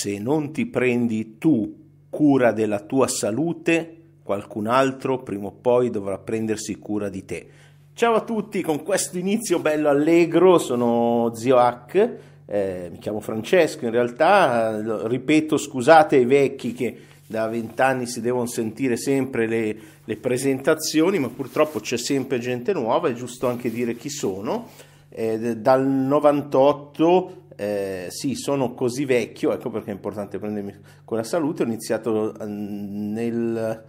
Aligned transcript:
se 0.00 0.18
non 0.18 0.50
ti 0.50 0.64
prendi 0.64 1.36
tu 1.36 1.76
cura 2.08 2.52
della 2.52 2.80
tua 2.80 3.06
salute, 3.06 3.96
qualcun 4.22 4.66
altro 4.66 5.22
prima 5.22 5.48
o 5.48 5.50
poi 5.50 5.90
dovrà 5.90 6.16
prendersi 6.16 6.78
cura 6.78 7.10
di 7.10 7.26
te. 7.26 7.46
Ciao 7.92 8.14
a 8.14 8.22
tutti, 8.22 8.62
con 8.62 8.82
questo 8.82 9.18
inizio 9.18 9.58
bello 9.58 9.90
allegro, 9.90 10.56
sono 10.56 11.32
Zio 11.34 11.58
Hack, 11.58 12.16
eh, 12.46 12.88
mi 12.90 12.96
chiamo 12.96 13.20
Francesco 13.20 13.84
in 13.84 13.90
realtà, 13.90 15.06
ripeto 15.06 15.58
scusate 15.58 16.16
ai 16.16 16.24
vecchi 16.24 16.72
che 16.72 17.00
da 17.26 17.46
vent'anni 17.48 18.06
si 18.06 18.22
devono 18.22 18.46
sentire 18.46 18.96
sempre 18.96 19.46
le, 19.46 19.76
le, 20.02 20.16
presentazioni, 20.16 21.18
ma 21.18 21.28
purtroppo 21.28 21.78
c'è 21.78 21.98
sempre 21.98 22.38
gente 22.38 22.72
nuova, 22.72 23.10
è 23.10 23.12
giusto 23.12 23.48
anche 23.48 23.70
dire 23.70 23.94
chi 23.96 24.08
sono. 24.08 24.68
Eh, 25.10 25.58
dal 25.58 25.86
98 25.86 27.39
eh, 27.60 28.06
sì, 28.08 28.36
sono 28.36 28.72
così 28.72 29.04
vecchio, 29.04 29.52
ecco 29.52 29.68
perché 29.68 29.90
è 29.90 29.94
importante 29.94 30.38
prendermi 30.38 30.74
con 31.04 31.18
la 31.18 31.22
salute, 31.22 31.62
ho 31.62 31.66
iniziato 31.66 32.34
mm, 32.42 33.12
nel... 33.12 33.84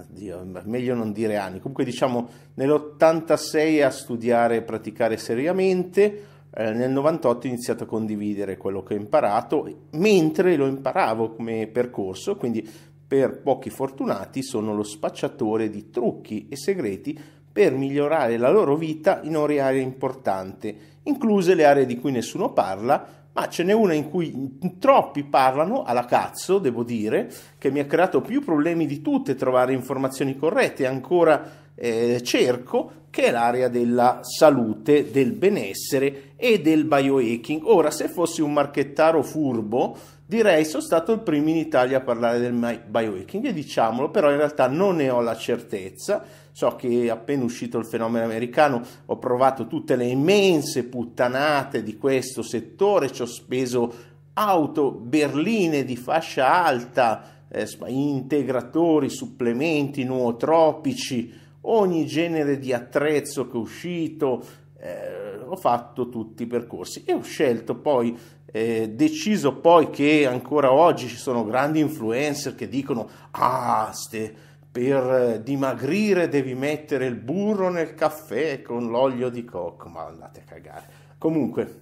Oddio, 0.00 0.44
meglio 0.64 0.94
non 0.96 1.12
dire 1.12 1.36
anni, 1.36 1.60
comunque 1.60 1.84
diciamo 1.84 2.28
nell'86 2.54 3.84
a 3.84 3.90
studiare 3.90 4.56
e 4.56 4.62
praticare 4.62 5.16
seriamente, 5.16 6.24
eh, 6.50 6.72
nel 6.72 6.90
98 6.90 7.46
ho 7.46 7.50
iniziato 7.50 7.84
a 7.84 7.86
condividere 7.86 8.56
quello 8.56 8.82
che 8.82 8.94
ho 8.94 8.98
imparato, 8.98 9.86
mentre 9.92 10.56
lo 10.56 10.66
imparavo 10.66 11.34
come 11.36 11.68
percorso, 11.68 12.34
quindi 12.34 12.68
per 13.06 13.42
pochi 13.42 13.70
fortunati 13.70 14.42
sono 14.42 14.74
lo 14.74 14.82
spacciatore 14.82 15.70
di 15.70 15.90
trucchi 15.90 16.48
e 16.48 16.56
segreti 16.56 17.16
per 17.56 17.72
migliorare 17.72 18.36
la 18.36 18.50
loro 18.50 18.76
vita 18.76 19.20
in 19.22 19.34
ogni 19.34 19.56
area 19.56 19.80
importante, 19.80 20.76
incluse 21.04 21.54
le 21.54 21.64
aree 21.64 21.86
di 21.86 21.98
cui 21.98 22.12
nessuno 22.12 22.52
parla, 22.52 23.02
ma 23.32 23.48
ce 23.48 23.62
n'è 23.62 23.72
una 23.72 23.94
in 23.94 24.10
cui 24.10 24.58
troppi 24.78 25.24
parlano, 25.24 25.82
alla 25.82 26.04
cazzo, 26.04 26.58
devo 26.58 26.82
dire, 26.82 27.32
che 27.56 27.70
mi 27.70 27.80
ha 27.80 27.86
creato 27.86 28.20
più 28.20 28.44
problemi 28.44 28.84
di 28.84 29.00
tutte 29.00 29.36
trovare 29.36 29.72
informazioni 29.72 30.36
corrette 30.36 30.82
e 30.82 30.86
ancora 30.86 31.50
eh, 31.74 32.20
cerco, 32.22 33.04
che 33.08 33.24
è 33.24 33.30
l'area 33.30 33.68
della 33.68 34.18
salute, 34.20 35.10
del 35.10 35.32
benessere 35.32 36.34
e 36.36 36.60
del 36.60 36.84
biohacking. 36.84 37.62
Ora, 37.64 37.90
se 37.90 38.08
fossi 38.08 38.42
un 38.42 38.52
marchettaro 38.52 39.22
furbo, 39.22 39.96
direi 40.26 40.64
sono 40.64 40.82
stato 40.82 41.12
il 41.12 41.20
primo 41.20 41.48
in 41.48 41.56
Italia 41.56 41.98
a 41.98 42.02
parlare 42.02 42.38
del 42.40 42.52
biohacking 42.52 43.46
e 43.46 43.52
diciamolo, 43.52 44.10
però 44.10 44.30
in 44.30 44.36
realtà 44.36 44.66
non 44.66 44.96
ne 44.96 45.08
ho 45.08 45.20
la 45.20 45.36
certezza. 45.36 46.24
So 46.52 46.74
che 46.74 47.10
appena 47.10 47.44
uscito 47.44 47.78
il 47.78 47.86
fenomeno 47.86 48.24
americano 48.24 48.82
ho 49.04 49.18
provato 49.18 49.66
tutte 49.66 49.94
le 49.94 50.06
immense 50.06 50.84
puttanate 50.84 51.82
di 51.82 51.96
questo 51.98 52.42
settore, 52.42 53.12
ci 53.12 53.22
ho 53.22 53.26
speso 53.26 53.92
auto 54.32 54.90
berline 54.90 55.84
di 55.84 55.96
fascia 55.96 56.64
alta, 56.64 57.44
eh, 57.48 57.66
integratori, 57.86 59.10
supplementi 59.10 60.04
nuotropici, 60.04 61.32
ogni 61.62 62.06
genere 62.06 62.58
di 62.58 62.72
attrezzo 62.72 63.46
che 63.46 63.52
è 63.52 63.60
uscito, 63.60 64.44
eh, 64.78 65.38
ho 65.44 65.56
fatto 65.56 66.08
tutti 66.08 66.44
i 66.44 66.46
percorsi 66.46 67.02
e 67.04 67.12
ho 67.12 67.22
scelto 67.22 67.76
poi 67.76 68.16
eh, 68.46 68.90
deciso 68.90 69.56
poi 69.56 69.90
che 69.90 70.26
ancora 70.26 70.72
oggi 70.72 71.08
ci 71.08 71.16
sono 71.16 71.44
grandi 71.44 71.80
influencer 71.80 72.54
che 72.54 72.68
dicono 72.68 73.08
ah 73.32 73.90
ste 73.92 74.34
per 74.76 75.40
dimagrire 75.42 76.28
devi 76.28 76.54
mettere 76.54 77.06
il 77.06 77.14
burro 77.14 77.70
nel 77.70 77.94
caffè 77.94 78.60
con 78.60 78.88
l'olio 78.88 79.30
di 79.30 79.42
cocco, 79.42 79.88
ma 79.88 80.04
andate 80.04 80.40
a 80.40 80.42
cagare. 80.42 80.88
Comunque, 81.16 81.80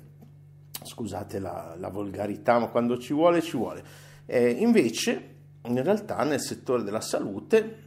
scusate 0.81 1.41
la, 1.41 1.75
la 1.77 1.89
volgarità, 1.89 2.61
ma 2.61 2.69
quando 2.69 2.97
ci 2.99 3.13
vuole, 3.13 3.43
ci 3.43 3.57
vuole. 3.57 3.83
Eh, 4.27 4.49
invece, 4.49 5.35
in 5.63 5.83
realtà, 5.83 6.23
nel 6.23 6.41
settore 6.41 6.85
della 6.85 7.01
salute 7.01 7.79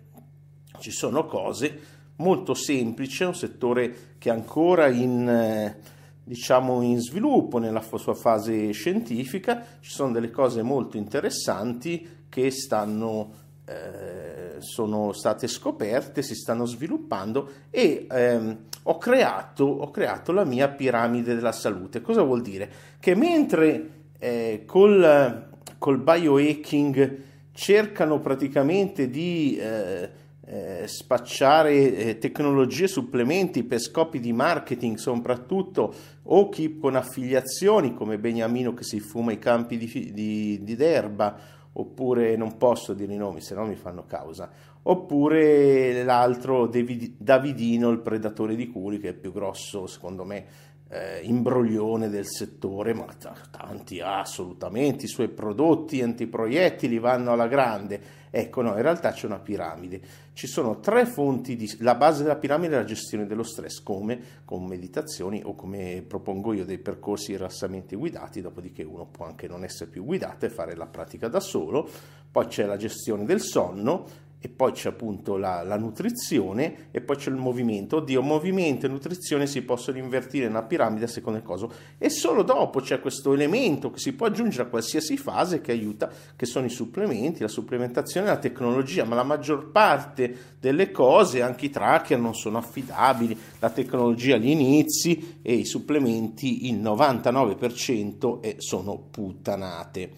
ci 0.79 0.91
sono 0.91 1.25
cose 1.25 1.79
molto 2.17 2.53
semplici, 2.53 3.23
un 3.23 3.33
settore 3.33 4.15
che 4.17 4.29
ancora 4.29 4.87
in, 4.87 5.25
eh, 5.25 5.77
diciamo, 6.27 6.81
in 6.81 6.99
sviluppo 6.99 7.57
nella 7.57 7.81
sua 7.81 8.13
fase 8.13 8.71
scientifica, 8.71 9.63
ci 9.79 9.91
sono 9.91 10.11
delle 10.11 10.29
cose 10.29 10.61
molto 10.61 10.97
interessanti 10.97 12.25
che 12.27 12.51
stanno 12.51 13.45
eh, 13.69 14.55
sono 14.59 15.11
state 15.11 15.47
scoperte, 15.47 16.21
si 16.21 16.35
stanno 16.35 16.65
sviluppando 16.65 17.49
e 17.69 18.07
ehm, 18.09 18.57
ho, 18.83 18.97
creato, 18.97 19.65
ho, 19.65 19.91
creato, 19.91 20.31
la 20.31 20.45
mia 20.45 20.69
piramide 20.69 21.35
della 21.35 21.51
salute. 21.51 22.01
Cosa 22.01 22.21
vuol 22.21 22.41
dire? 22.41 22.69
Che 22.99 23.13
mentre 23.15 23.89
eh, 24.19 24.63
col, 24.65 25.49
col 25.77 25.99
biohacking 25.99 27.21
cercano 27.51 28.19
praticamente 28.19 29.09
di 29.09 29.57
eh, 29.57 30.09
eh, 30.49 30.83
spacciare 30.87 31.95
eh, 31.95 32.17
tecnologie 32.19 32.87
supplementi 32.87 33.63
per 33.63 33.79
scopi 33.79 34.21
di 34.21 34.31
marketing, 34.31 34.95
soprattutto 34.95 35.93
o 36.23 36.47
chi 36.47 36.77
con 36.77 36.95
affiliazioni 36.95 37.93
come 37.93 38.17
Beniamino 38.17 38.73
che 38.73 38.83
si 38.83 39.01
fuma 39.01 39.33
i 39.33 39.39
campi 39.39 39.77
di, 39.77 40.11
di, 40.13 40.63
di 40.63 40.75
d'erba 40.75 41.37
oppure 41.73 42.35
non 42.37 42.57
posso 42.57 42.93
dire 42.93 43.13
i 43.13 43.17
nomi, 43.17 43.41
se 43.41 43.53
no 43.55 43.65
mi 43.65 43.75
fanno 43.75 44.05
causa, 44.07 44.49
oppure 44.83 46.03
l'altro 46.03 46.65
Davidino, 46.65 47.89
il 47.89 47.99
predatore 47.99 48.55
di 48.55 48.67
culi, 48.67 48.99
che 48.99 49.09
è 49.09 49.11
il 49.11 49.17
più 49.17 49.31
grosso, 49.31 49.85
secondo 49.85 50.23
me, 50.23 50.45
eh, 50.89 51.19
imbroglione 51.23 52.09
del 52.09 52.25
settore, 52.25 52.93
ma 52.93 53.05
t- 53.05 53.49
tanti 53.49 53.99
ha 53.99 54.19
assolutamente, 54.19 55.05
i 55.05 55.09
suoi 55.09 55.27
prodotti 55.29 56.01
antiproiettili 56.01 56.99
vanno 56.99 57.31
alla 57.31 57.47
grande. 57.47 58.25
Ecco, 58.29 58.61
no, 58.61 58.75
in 58.75 58.81
realtà 58.81 59.11
c'è 59.11 59.25
una 59.25 59.39
piramide. 59.39 60.01
Ci 60.33 60.47
sono 60.47 60.79
tre 60.79 61.05
fonti 61.05 61.55
di... 61.55 61.73
La 61.79 61.95
base 61.95 62.23
della 62.23 62.35
piramide 62.35 62.75
è 62.75 62.79
la 62.79 62.85
gestione 62.85 63.25
dello 63.25 63.43
stress, 63.43 63.81
come 63.81 64.41
con 64.45 64.65
meditazioni 64.65 65.41
o 65.43 65.55
come 65.55 66.03
propongo 66.07 66.53
io 66.53 66.65
dei 66.65 66.77
percorsi 66.77 67.31
di 67.31 67.37
rilassamenti 67.37 67.95
guidati, 67.95 68.41
dopodiché 68.41 68.83
uno 68.83 69.05
può 69.05 69.25
anche 69.25 69.47
non 69.47 69.63
essere 69.63 69.89
più 69.89 70.03
guidato 70.03 70.45
e 70.45 70.49
fare 70.49 70.75
la 70.75 70.87
pratica 70.87 71.27
da 71.27 71.39
solo. 71.39 71.89
Poi 72.29 72.45
c'è 72.45 72.65
la 72.65 72.77
gestione 72.77 73.25
del 73.25 73.41
sonno, 73.41 74.05
e 74.39 74.49
poi 74.49 74.71
c'è 74.71 74.89
appunto 74.89 75.35
la, 75.35 75.63
la, 75.63 75.77
nutrizione 75.77 76.89
e 76.91 77.01
poi 77.01 77.15
c'è 77.15 77.29
il 77.29 77.37
movimento. 77.37 77.97
Oddio, 77.97 78.21
movimento 78.21 78.85
e 78.85 78.89
nutrizione 78.89 79.47
si 79.47 79.63
possono 79.63 79.97
invertire 79.97 80.45
nella 80.45 80.61
piramide 80.61 81.05
a 81.05 81.07
seconda 81.07 81.39
del 81.39 81.47
coso 81.47 81.71
e 81.97 82.09
solo 82.09 82.43
dopo 82.43 82.79
c'è 82.79 82.99
questo 82.99 83.33
elemento 83.33 83.89
che 83.89 83.97
si 83.97 84.13
può 84.13 84.27
aggiungere 84.27 84.63
a 84.63 84.67
qualsiasi 84.67 85.17
fase 85.17 85.59
che 85.59 85.71
aiuta, 85.71 86.11
che 86.35 86.45
sono 86.45 86.67
i 86.67 86.69
supplementi, 86.69 87.41
la 87.41 87.47
supplementazione 87.47 88.27
la 88.27 88.37
tecnologia, 88.37 89.05
ma 89.05 89.15
la 89.15 89.23
maggior 89.23 89.71
parte 89.71 90.55
delle 90.59 90.91
cose, 90.91 91.41
anche 91.41 91.65
i 91.65 91.69
tracker 91.71 92.19
non 92.19 92.35
sono 92.35 92.59
affidabili, 92.59 93.35
la 93.59 93.71
tecnologia 93.71 94.35
agli 94.35 94.49
inizi 94.49 95.39
e 95.41 95.53
i 95.53 95.65
supplementi 95.65 96.67
il 96.67 96.79
99% 96.79 98.57
sono 98.57 99.07
puttanate. 99.09 100.11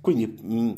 Quindi 0.00 0.26
mh, 0.26 0.72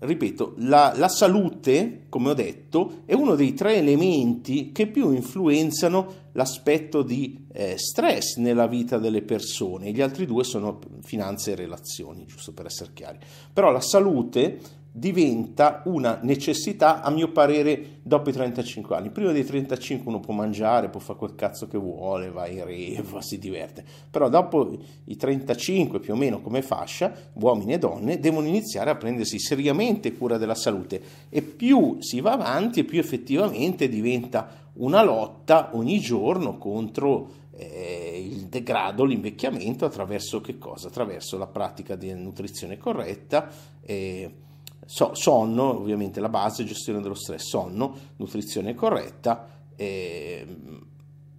ripeto, 0.00 0.54
la, 0.58 0.92
la, 0.96 1.08
salute, 1.08 2.04
come 2.08 2.30
ho 2.30 2.34
detto, 2.34 3.02
è 3.04 3.14
uno 3.14 3.34
dei 3.34 3.54
tre 3.54 3.76
elementi 3.76 4.70
che 4.70 4.86
più 4.86 5.10
influenzano 5.12 6.26
l'aspetto 6.32 7.02
di 7.02 7.46
eh, 7.52 7.76
stress 7.76 8.36
nella 8.36 8.66
vita 8.66 8.98
delle 8.98 9.22
persone. 9.22 9.90
Gli 9.90 10.00
altri 10.00 10.26
due 10.26 10.44
sono 10.44 10.78
finanze 11.02 11.52
e 11.52 11.56
relazioni, 11.56 12.26
giusto 12.26 12.52
per 12.52 12.66
essere 12.66 12.90
chiari. 12.94 13.18
Però 13.52 13.70
la 13.72 13.80
salute 13.80 14.58
diventa 14.98 15.82
una 15.84 16.18
necessità, 16.22 17.02
a 17.02 17.10
mio 17.10 17.30
parere, 17.30 18.00
dopo 18.02 18.30
i 18.30 18.32
35 18.32 18.96
anni. 18.96 19.10
Prima 19.10 19.32
dei 19.32 19.44
35 19.44 20.08
uno 20.08 20.20
può 20.20 20.34
mangiare, 20.34 20.88
può 20.88 21.00
fare 21.00 21.18
quel 21.18 21.34
cazzo 21.34 21.68
che 21.68 21.78
vuole, 21.78 22.30
va 22.30 22.48
in 22.48 22.64
reva, 22.64 23.20
si 23.22 23.38
diverte. 23.38 23.84
Però 24.10 24.28
dopo 24.28 24.76
i 25.04 25.16
35 25.16 26.00
più 26.00 26.14
o 26.14 26.16
meno 26.16 26.40
come 26.40 26.62
fascia, 26.62 27.12
uomini 27.34 27.74
e 27.74 27.78
donne 27.78 28.18
devono 28.18 28.46
iniziare 28.46 28.90
a 28.90 28.96
prendersi 28.96 29.38
seriamente 29.38 30.16
cura 30.16 30.36
della 30.36 30.54
salute 30.54 31.00
e 31.28 31.42
più 31.42 31.98
si 32.00 32.20
va 32.20 32.32
avanti 32.32 32.80
e 32.80 32.84
più 32.84 32.98
effettivamente 32.98 33.88
diventa 33.88 34.66
una 34.74 35.02
lotta 35.02 35.70
ogni 35.72 35.98
giorno 35.98 36.56
contro 36.56 37.46
eh, 37.56 38.24
il 38.24 38.46
degrado, 38.46 39.04
l'invecchiamento 39.04 39.84
attraverso 39.84 40.40
che 40.40 40.58
cosa? 40.58 40.88
Attraverso 40.88 41.36
la 41.36 41.46
pratica 41.46 41.96
di 41.96 42.12
nutrizione 42.14 42.78
corretta. 42.78 43.50
Eh, 43.80 44.46
So, 44.84 45.14
sonno, 45.14 45.78
ovviamente 45.78 46.20
la 46.20 46.28
base, 46.28 46.64
gestione 46.64 47.00
dello 47.00 47.14
stress, 47.14 47.44
sonno, 47.44 47.94
nutrizione 48.16 48.74
corretta 48.74 49.66
e, 49.76 50.46
ehm, 50.46 50.86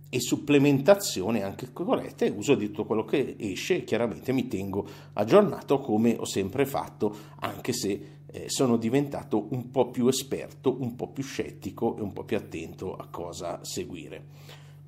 e 0.09 0.19
supplementazione 0.19 1.43
anche 1.43 1.71
corretta 1.71 2.25
e 2.25 2.33
uso 2.35 2.55
di 2.55 2.67
tutto 2.67 2.85
quello 2.85 3.05
che 3.05 3.35
esce 3.37 3.77
e 3.77 3.83
chiaramente 3.83 4.31
mi 4.31 4.47
tengo 4.47 4.87
aggiornato 5.13 5.79
come 5.79 6.15
ho 6.17 6.25
sempre 6.25 6.65
fatto, 6.65 7.15
anche 7.39 7.73
se 7.73 8.17
eh, 8.25 8.45
sono 8.47 8.77
diventato 8.77 9.47
un 9.51 9.69
po' 9.69 9.89
più 9.89 10.07
esperto, 10.07 10.75
un 10.79 10.95
po' 10.95 11.09
più 11.09 11.23
scettico 11.23 11.95
e 11.97 12.01
un 12.01 12.13
po' 12.13 12.23
più 12.23 12.37
attento 12.37 12.95
a 12.95 13.07
cosa 13.09 13.59
seguire. 13.63 14.23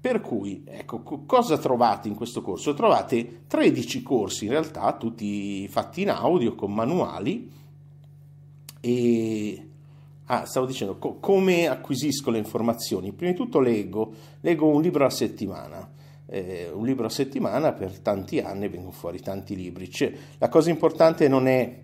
Per 0.02 0.20
cui, 0.22 0.64
ecco, 0.66 1.04
cosa 1.28 1.60
trovate 1.60 2.08
in 2.08 2.16
questo 2.16 2.42
corso? 2.42 2.74
Trovate 2.74 3.44
13 3.46 4.02
corsi 4.02 4.46
in 4.46 4.52
realtà, 4.52 4.98
tutti 4.98 5.68
fatti 5.68 6.02
in 6.02 6.10
audio 6.10 6.56
con 6.56 6.74
manuali 6.74 7.60
e... 8.82 9.66
Ah, 10.26 10.46
stavo 10.46 10.66
dicendo, 10.66 10.98
co- 10.98 11.18
come 11.20 11.68
acquisisco 11.68 12.32
le 12.32 12.38
informazioni? 12.38 13.12
Prima 13.12 13.32
di 13.32 13.38
tutto 13.38 13.60
leggo, 13.60 14.14
leggo 14.42 14.68
un 14.68 14.82
libro 14.82 15.06
a 15.06 15.10
settimana. 15.10 15.90
Eh, 16.26 16.70
un 16.74 16.86
libro 16.86 17.08
a 17.08 17.10
settimana 17.10 17.74
per 17.74 18.00
tanti 18.00 18.40
anni 18.40 18.70
vengono 18.70 18.92
fuori 18.92 19.20
tanti 19.20 19.56
libri. 19.56 19.90
Cioè, 19.90 20.14
la 20.38 20.48
cosa 20.48 20.70
importante 20.70 21.28
non 21.28 21.48
è 21.48 21.80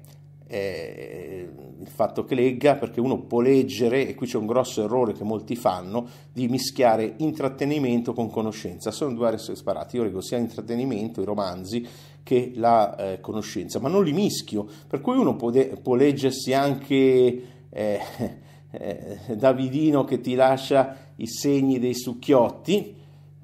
eh, 0.47 1.49
il 1.79 1.87
fatto 1.89 2.23
che 2.23 2.35
legga, 2.35 2.75
perché 2.75 3.01
uno 3.01 3.19
può 3.19 3.41
leggere, 3.41 4.07
e 4.07 4.15
qui 4.15 4.27
c'è 4.27 4.37
un 4.37 4.45
grosso 4.45 4.81
errore 4.81 5.11
che 5.11 5.25
molti 5.25 5.57
fanno, 5.57 6.07
di 6.31 6.47
mischiare 6.47 7.15
intrattenimento 7.17 8.13
con 8.13 8.29
conoscenza. 8.29 8.91
Sono 8.91 9.13
due 9.13 9.27
aree 9.27 9.39
separate. 9.39 9.97
Io 9.97 10.03
leggo 10.03 10.21
sia 10.21 10.37
l'intrattenimento, 10.37 11.21
i 11.21 11.25
romanzi, 11.25 11.85
che 12.27 12.51
la 12.55 12.93
eh, 12.97 13.21
conoscenza, 13.21 13.79
ma 13.79 13.87
non 13.87 14.03
li 14.03 14.11
mischio. 14.11 14.67
Per 14.85 14.99
cui 14.99 15.15
uno 15.15 15.37
può, 15.37 15.49
de- 15.49 15.77
può 15.81 15.95
leggersi 15.95 16.51
anche 16.53 17.43
eh, 17.69 17.99
eh, 18.69 19.17
Davidino 19.33 20.03
che 20.03 20.19
ti 20.19 20.35
lascia 20.35 21.13
i 21.15 21.25
segni 21.25 21.79
dei 21.79 21.95
succhiotti. 21.95 22.95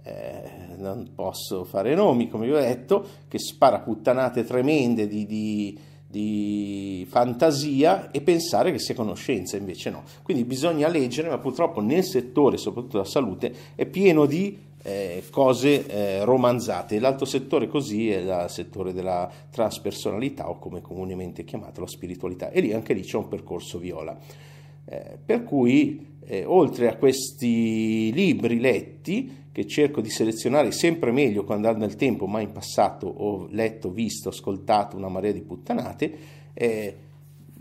Eh, 0.04 0.52
non 0.76 1.12
posso 1.16 1.64
fare 1.64 1.96
nomi, 1.96 2.28
come 2.28 2.46
vi 2.46 2.52
ho 2.52 2.60
detto, 2.60 3.08
che 3.30 3.40
spara 3.40 3.80
puttanate 3.80 4.44
tremende 4.44 5.08
di, 5.08 5.26
di 5.26 5.80
di 6.14 7.08
fantasia 7.10 8.12
e 8.12 8.22
pensare 8.22 8.72
che 8.72 8.78
sia 8.78 8.94
conoscenza, 8.94 9.58
invece 9.58 9.90
no. 9.90 10.04
Quindi 10.22 10.44
bisogna 10.44 10.88
leggere, 10.88 11.28
ma 11.28 11.40
purtroppo 11.40 11.82
nel 11.82 12.04
settore, 12.04 12.58
soprattutto 12.58 12.98
della 12.98 13.10
salute, 13.10 13.52
è 13.74 13.88
pieno 13.88 14.28
di 14.28 14.56
eh, 14.84 15.24
cose 15.32 15.88
eh, 15.88 16.24
romanzate. 16.24 17.00
L'altro 17.00 17.26
settore 17.26 17.68
così 17.68 18.12
è 18.12 18.18
il 18.18 18.46
settore 18.50 18.94
della 18.94 19.30
transpersonalità 19.50 20.50
o 20.50 20.60
come 20.60 20.82
comunemente 20.82 21.44
chiamato 21.44 21.82
la 21.82 21.88
spiritualità 21.88 22.52
e 22.52 22.62
lì 22.62 22.74
anche 22.74 22.94
lì 22.94 23.02
c'è 23.02 23.18
un 23.18 23.28
percorso 23.28 23.80
viola. 23.80 24.18
Eh, 24.86 25.18
per 25.26 25.44
cui 25.44 26.06
eh, 26.26 26.44
oltre 26.46 26.90
a 26.90 26.98
questi 26.98 28.12
libri 28.12 28.60
letti 28.60 29.42
che 29.54 29.66
cerco 29.68 30.02
di 30.02 30.10
selezionare 30.10 30.72
sempre 30.72 31.12
meglio 31.12 31.44
quando 31.44 31.68
andando 31.68 31.86
nel 31.86 31.96
tempo, 31.96 32.26
ma 32.26 32.42
in 32.42 32.52
passato 32.52 33.08
ho 33.08 33.48
letto, 33.52 33.92
visto, 33.92 34.30
ascoltato 34.30 34.98
una 34.98 35.10
marea 35.10 35.32
di 35.32 35.42
puttanate, 35.42 36.18
eh, 36.54 36.98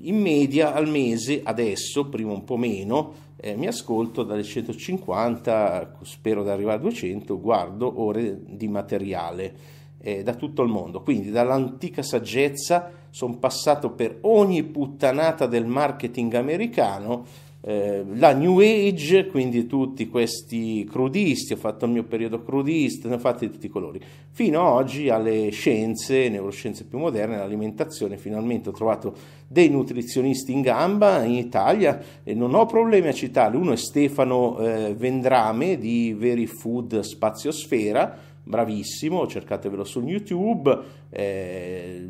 in 0.04 0.18
media 0.18 0.72
al 0.72 0.88
mese, 0.88 1.42
adesso, 1.44 2.08
prima 2.08 2.32
un 2.32 2.44
po' 2.44 2.56
meno, 2.56 3.12
eh, 3.44 3.56
mi 3.56 3.66
ascolto 3.66 4.22
dalle 4.22 4.44
150, 4.44 5.98
spero 6.02 6.44
di 6.44 6.50
arrivare 6.50 6.76
a 6.76 6.80
200, 6.80 7.40
guardo 7.40 8.00
ore 8.00 8.38
di 8.46 8.68
materiale 8.68 9.54
eh, 9.98 10.22
da 10.22 10.34
tutto 10.34 10.62
il 10.62 10.68
mondo. 10.68 11.02
Quindi 11.02 11.32
dall'antica 11.32 12.02
saggezza 12.02 12.92
sono 13.10 13.38
passato 13.38 13.90
per 13.90 14.18
ogni 14.20 14.62
puttanata 14.62 15.46
del 15.46 15.66
marketing 15.66 16.34
americano 16.34 17.26
eh, 17.64 18.04
la 18.14 18.32
New 18.34 18.58
Age, 18.58 19.28
quindi 19.28 19.66
tutti 19.66 20.08
questi 20.08 20.84
crudisti, 20.84 21.52
ho 21.52 21.56
fatto 21.56 21.84
il 21.84 21.92
mio 21.92 22.02
periodo 22.02 22.42
crudista, 22.42 23.08
ne 23.08 23.14
ho 23.14 23.18
fatti 23.18 23.46
di 23.46 23.52
tutti 23.52 23.66
i 23.66 23.70
colori, 23.70 24.00
fino 24.30 24.60
ad 24.60 24.82
oggi 24.82 25.08
alle 25.08 25.50
scienze, 25.50 26.28
neuroscienze 26.28 26.84
più 26.84 26.98
moderne, 26.98 27.36
l'alimentazione, 27.36 28.16
finalmente 28.16 28.70
ho 28.70 28.72
trovato 28.72 29.14
dei 29.46 29.68
nutrizionisti 29.68 30.52
in 30.52 30.60
gamba 30.60 31.22
in 31.22 31.34
Italia 31.34 32.00
e 32.24 32.34
non 32.34 32.54
ho 32.54 32.66
problemi 32.66 33.08
a 33.08 33.12
citarli, 33.12 33.56
uno 33.56 33.72
è 33.72 33.76
Stefano 33.76 34.58
eh, 34.58 34.94
Vendrame 34.94 35.78
di 35.78 36.14
Very 36.18 36.46
Food 36.46 36.98
Spaziosfera, 36.98 38.18
bravissimo, 38.42 39.28
cercatevelo 39.28 39.84
su 39.84 40.00
YouTube, 40.00 40.76
eh, 41.10 42.08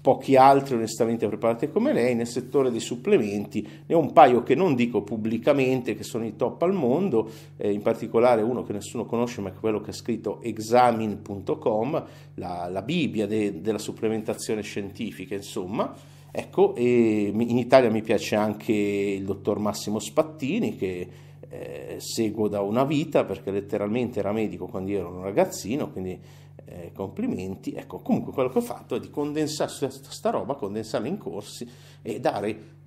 pochi 0.00 0.36
altri 0.36 0.76
onestamente 0.76 1.26
preparati 1.26 1.70
come 1.70 1.92
lei, 1.92 2.14
nel 2.14 2.26
settore 2.26 2.70
dei 2.70 2.80
supplementi 2.80 3.66
ne 3.86 3.94
ho 3.94 3.98
un 3.98 4.12
paio 4.12 4.42
che 4.42 4.54
non 4.54 4.74
dico 4.74 5.02
pubblicamente 5.02 5.94
che 5.94 6.04
sono 6.04 6.24
i 6.24 6.36
top 6.36 6.62
al 6.62 6.72
mondo, 6.72 7.30
eh, 7.56 7.70
in 7.70 7.82
particolare 7.82 8.42
uno 8.42 8.62
che 8.62 8.72
nessuno 8.72 9.04
conosce 9.04 9.40
ma 9.40 9.50
è 9.50 9.54
quello 9.54 9.80
che 9.80 9.90
ha 9.90 9.94
scritto 9.94 10.40
examin.com, 10.42 12.04
la, 12.34 12.68
la 12.70 12.82
Bibbia 12.82 13.26
de, 13.26 13.60
della 13.60 13.78
supplementazione 13.78 14.62
scientifica 14.62 15.34
insomma, 15.34 15.94
ecco, 16.30 16.74
in 16.76 17.58
Italia 17.58 17.90
mi 17.90 18.02
piace 18.02 18.36
anche 18.36 18.72
il 18.72 19.24
dottor 19.24 19.58
Massimo 19.58 19.98
Spattini 19.98 20.76
che 20.76 21.08
eh, 21.48 21.96
seguo 21.98 22.48
da 22.48 22.60
una 22.60 22.84
vita 22.84 23.24
perché 23.24 23.50
letteralmente 23.50 24.20
era 24.20 24.32
medico 24.32 24.66
quando 24.66 24.90
io 24.90 25.00
ero 25.00 25.10
un 25.10 25.22
ragazzino, 25.22 25.90
quindi 25.90 26.18
eh, 26.64 26.92
complimenti. 26.94 27.72
Ecco, 27.72 27.98
comunque 27.98 28.32
quello 28.32 28.48
che 28.48 28.58
ho 28.58 28.62
fatto 28.62 28.94
è 28.94 29.00
di 29.00 29.10
condensare 29.10 29.72
questa 29.76 30.30
roba, 30.30 30.54
condensarla 30.54 31.08
in 31.08 31.18
corsi 31.18 31.68
e 32.02 32.20
dare 32.20 32.78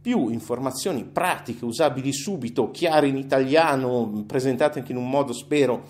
più 0.00 0.28
informazioni 0.28 1.02
pratiche, 1.04 1.64
usabili 1.64 2.12
subito, 2.12 2.70
chiare 2.70 3.08
in 3.08 3.16
italiano, 3.16 4.24
presentate 4.26 4.78
anche 4.78 4.92
in 4.92 4.98
un 4.98 5.08
modo, 5.08 5.32
spero, 5.32 5.82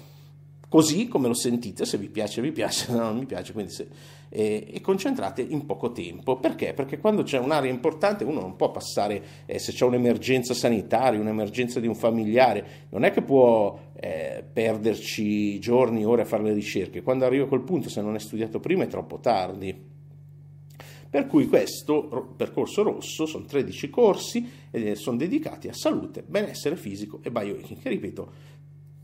così 0.74 1.06
come 1.06 1.28
lo 1.28 1.34
sentite, 1.34 1.84
se 1.84 1.98
vi 1.98 2.08
piace 2.08 2.42
vi 2.42 2.50
piace, 2.50 2.86
se 2.90 2.92
no 2.92 3.04
non 3.04 3.18
mi 3.18 3.26
piace, 3.26 3.52
quindi 3.52 3.70
se, 3.70 3.86
eh, 4.28 4.66
e 4.72 4.80
concentrate 4.80 5.40
in 5.40 5.66
poco 5.66 5.92
tempo. 5.92 6.40
Perché? 6.40 6.74
Perché 6.74 6.98
quando 6.98 7.22
c'è 7.22 7.38
un'area 7.38 7.70
importante 7.70 8.24
uno 8.24 8.40
non 8.40 8.56
può 8.56 8.72
passare, 8.72 9.22
eh, 9.46 9.60
se 9.60 9.70
c'è 9.70 9.84
un'emergenza 9.84 10.52
sanitaria, 10.52 11.20
un'emergenza 11.20 11.78
di 11.78 11.86
un 11.86 11.94
familiare, 11.94 12.88
non 12.90 13.04
è 13.04 13.12
che 13.12 13.22
può 13.22 13.78
eh, 13.94 14.42
perderci 14.52 15.60
giorni, 15.60 16.04
ore 16.04 16.22
a 16.22 16.24
fare 16.24 16.42
le 16.42 16.52
ricerche. 16.52 17.02
Quando 17.02 17.24
arriva 17.24 17.44
a 17.44 17.46
quel 17.46 17.62
punto, 17.62 17.88
se 17.88 18.02
non 18.02 18.16
è 18.16 18.18
studiato 18.18 18.58
prima, 18.58 18.82
è 18.82 18.88
troppo 18.88 19.20
tardi. 19.20 19.92
Per 21.08 21.28
cui 21.28 21.46
questo 21.46 22.34
percorso 22.36 22.82
rosso 22.82 23.26
sono 23.26 23.44
13 23.44 23.88
corsi 23.88 24.50
e 24.72 24.96
sono 24.96 25.16
dedicati 25.16 25.68
a 25.68 25.72
salute, 25.72 26.24
benessere 26.26 26.74
fisico 26.74 27.20
e 27.22 27.30
biohacking, 27.30 27.80
che 27.80 27.88
ripeto 27.88 28.32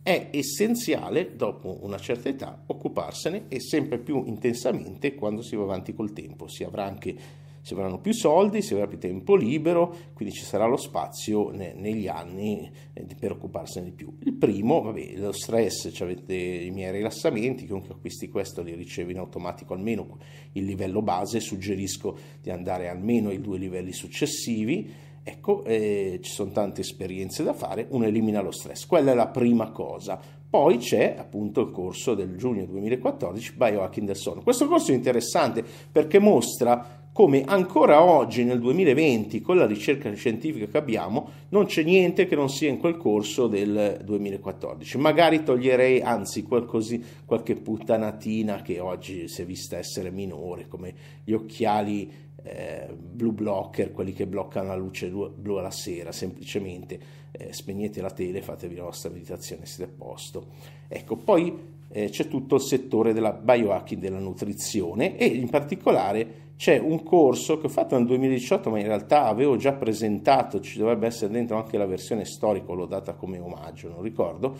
è 0.02 0.30
essenziale 0.32 1.36
dopo 1.36 1.78
una 1.82 1.98
certa 1.98 2.28
età 2.28 2.62
occuparsene 2.66 3.44
e 3.48 3.60
sempre 3.60 3.98
più 3.98 4.24
intensamente 4.26 5.14
quando 5.14 5.42
si 5.42 5.56
va 5.56 5.64
avanti 5.64 5.94
col 5.94 6.12
tempo. 6.12 6.48
Si 6.48 6.64
anche 6.64 7.38
si 7.62 7.74
avranno 7.74 7.98
più 7.98 8.12
soldi, 8.12 8.62
si 8.62 8.72
avrà 8.72 8.86
più 8.86 8.98
tempo 8.98 9.36
libero, 9.36 9.94
quindi 10.14 10.34
ci 10.34 10.44
sarà 10.44 10.66
lo 10.66 10.78
spazio 10.78 11.50
ne, 11.50 11.74
negli 11.74 12.08
anni 12.08 12.70
eh, 12.94 13.06
per 13.18 13.32
occuparsene 13.32 13.86
di 13.86 13.92
più. 13.92 14.16
Il 14.24 14.32
primo, 14.32 14.80
vabbè, 14.80 15.16
lo 15.16 15.32
stress, 15.32 15.90
cioè 15.92 16.10
avete 16.10 16.34
i 16.34 16.70
miei 16.70 16.92
rilassamenti, 16.92 17.66
chiunque 17.66 17.94
acquisti 17.94 18.28
questo 18.28 18.62
li 18.62 18.74
riceve 18.74 19.12
in 19.12 19.18
automatico 19.18 19.74
almeno 19.74 20.18
il 20.52 20.64
livello 20.64 21.02
base, 21.02 21.40
suggerisco 21.40 22.16
di 22.40 22.50
andare 22.50 22.88
almeno 22.88 23.28
ai 23.28 23.40
due 23.40 23.58
livelli 23.58 23.92
successivi 23.92 25.08
Ecco, 25.22 25.64
eh, 25.64 26.18
ci 26.22 26.30
sono 26.30 26.50
tante 26.50 26.80
esperienze 26.80 27.42
da 27.42 27.52
fare, 27.52 27.86
uno 27.90 28.04
elimina 28.04 28.40
lo 28.40 28.52
stress, 28.52 28.86
quella 28.86 29.12
è 29.12 29.14
la 29.14 29.28
prima 29.28 29.70
cosa. 29.70 30.18
Poi 30.50 30.78
c'è 30.78 31.14
appunto 31.16 31.60
il 31.60 31.70
corso 31.70 32.14
del 32.14 32.36
giugno 32.36 32.64
2014 32.64 33.54
Biohacking 33.54 34.06
del 34.06 34.16
sonno. 34.16 34.42
Questo 34.42 34.66
corso 34.66 34.90
è 34.90 34.94
interessante 34.94 35.64
perché 35.92 36.18
mostra 36.18 37.00
come 37.12 37.42
ancora 37.44 38.02
oggi 38.02 38.44
nel 38.44 38.60
2020 38.60 39.40
con 39.40 39.56
la 39.56 39.66
ricerca 39.66 40.12
scientifica 40.14 40.66
che 40.66 40.78
abbiamo 40.78 41.28
non 41.48 41.66
c'è 41.66 41.82
niente 41.82 42.26
che 42.26 42.36
non 42.36 42.48
sia 42.48 42.68
in 42.68 42.78
quel 42.78 42.96
corso 42.96 43.48
del 43.48 44.00
2014 44.04 44.96
magari 44.96 45.42
toglierei 45.42 46.00
anzi 46.02 46.44
qualcosi, 46.44 47.02
qualche 47.24 47.56
puttanatina 47.56 48.62
che 48.62 48.78
oggi 48.78 49.26
si 49.26 49.42
è 49.42 49.44
vista 49.44 49.76
essere 49.76 50.10
minore 50.10 50.68
come 50.68 50.94
gli 51.24 51.32
occhiali 51.32 52.28
eh, 52.42 52.88
blue 52.96 53.32
blocker, 53.32 53.92
quelli 53.92 54.12
che 54.12 54.26
bloccano 54.26 54.68
la 54.68 54.76
luce 54.76 55.08
blu 55.08 55.56
alla 55.56 55.70
sera, 55.70 56.12
semplicemente 56.12 56.98
eh, 57.32 57.52
spegnete 57.52 58.00
la 58.00 58.10
tele, 58.10 58.42
fatevi 58.42 58.74
la 58.76 58.84
vostra 58.84 59.10
meditazione, 59.10 59.66
siete 59.66 59.90
a 59.90 59.94
posto. 59.96 60.46
Ecco, 60.88 61.16
poi 61.16 61.78
eh, 61.92 62.08
c'è 62.08 62.28
tutto 62.28 62.56
il 62.56 62.60
settore 62.60 63.12
della 63.12 63.32
biohacking, 63.32 64.00
della 64.00 64.18
nutrizione 64.18 65.16
e 65.16 65.26
in 65.26 65.48
particolare 65.48 66.48
c'è 66.56 66.78
un 66.78 67.02
corso 67.02 67.58
che 67.58 67.66
ho 67.66 67.70
fatto 67.70 67.96
nel 67.96 68.06
2018, 68.06 68.68
ma 68.68 68.78
in 68.78 68.86
realtà 68.86 69.24
avevo 69.24 69.56
già 69.56 69.72
presentato, 69.72 70.60
ci 70.60 70.78
dovrebbe 70.78 71.06
essere 71.06 71.32
dentro 71.32 71.56
anche 71.56 71.78
la 71.78 71.86
versione 71.86 72.26
storica, 72.26 72.72
l'ho 72.72 72.84
data 72.84 73.14
come 73.14 73.38
omaggio, 73.38 73.88
non 73.88 74.02
ricordo, 74.02 74.54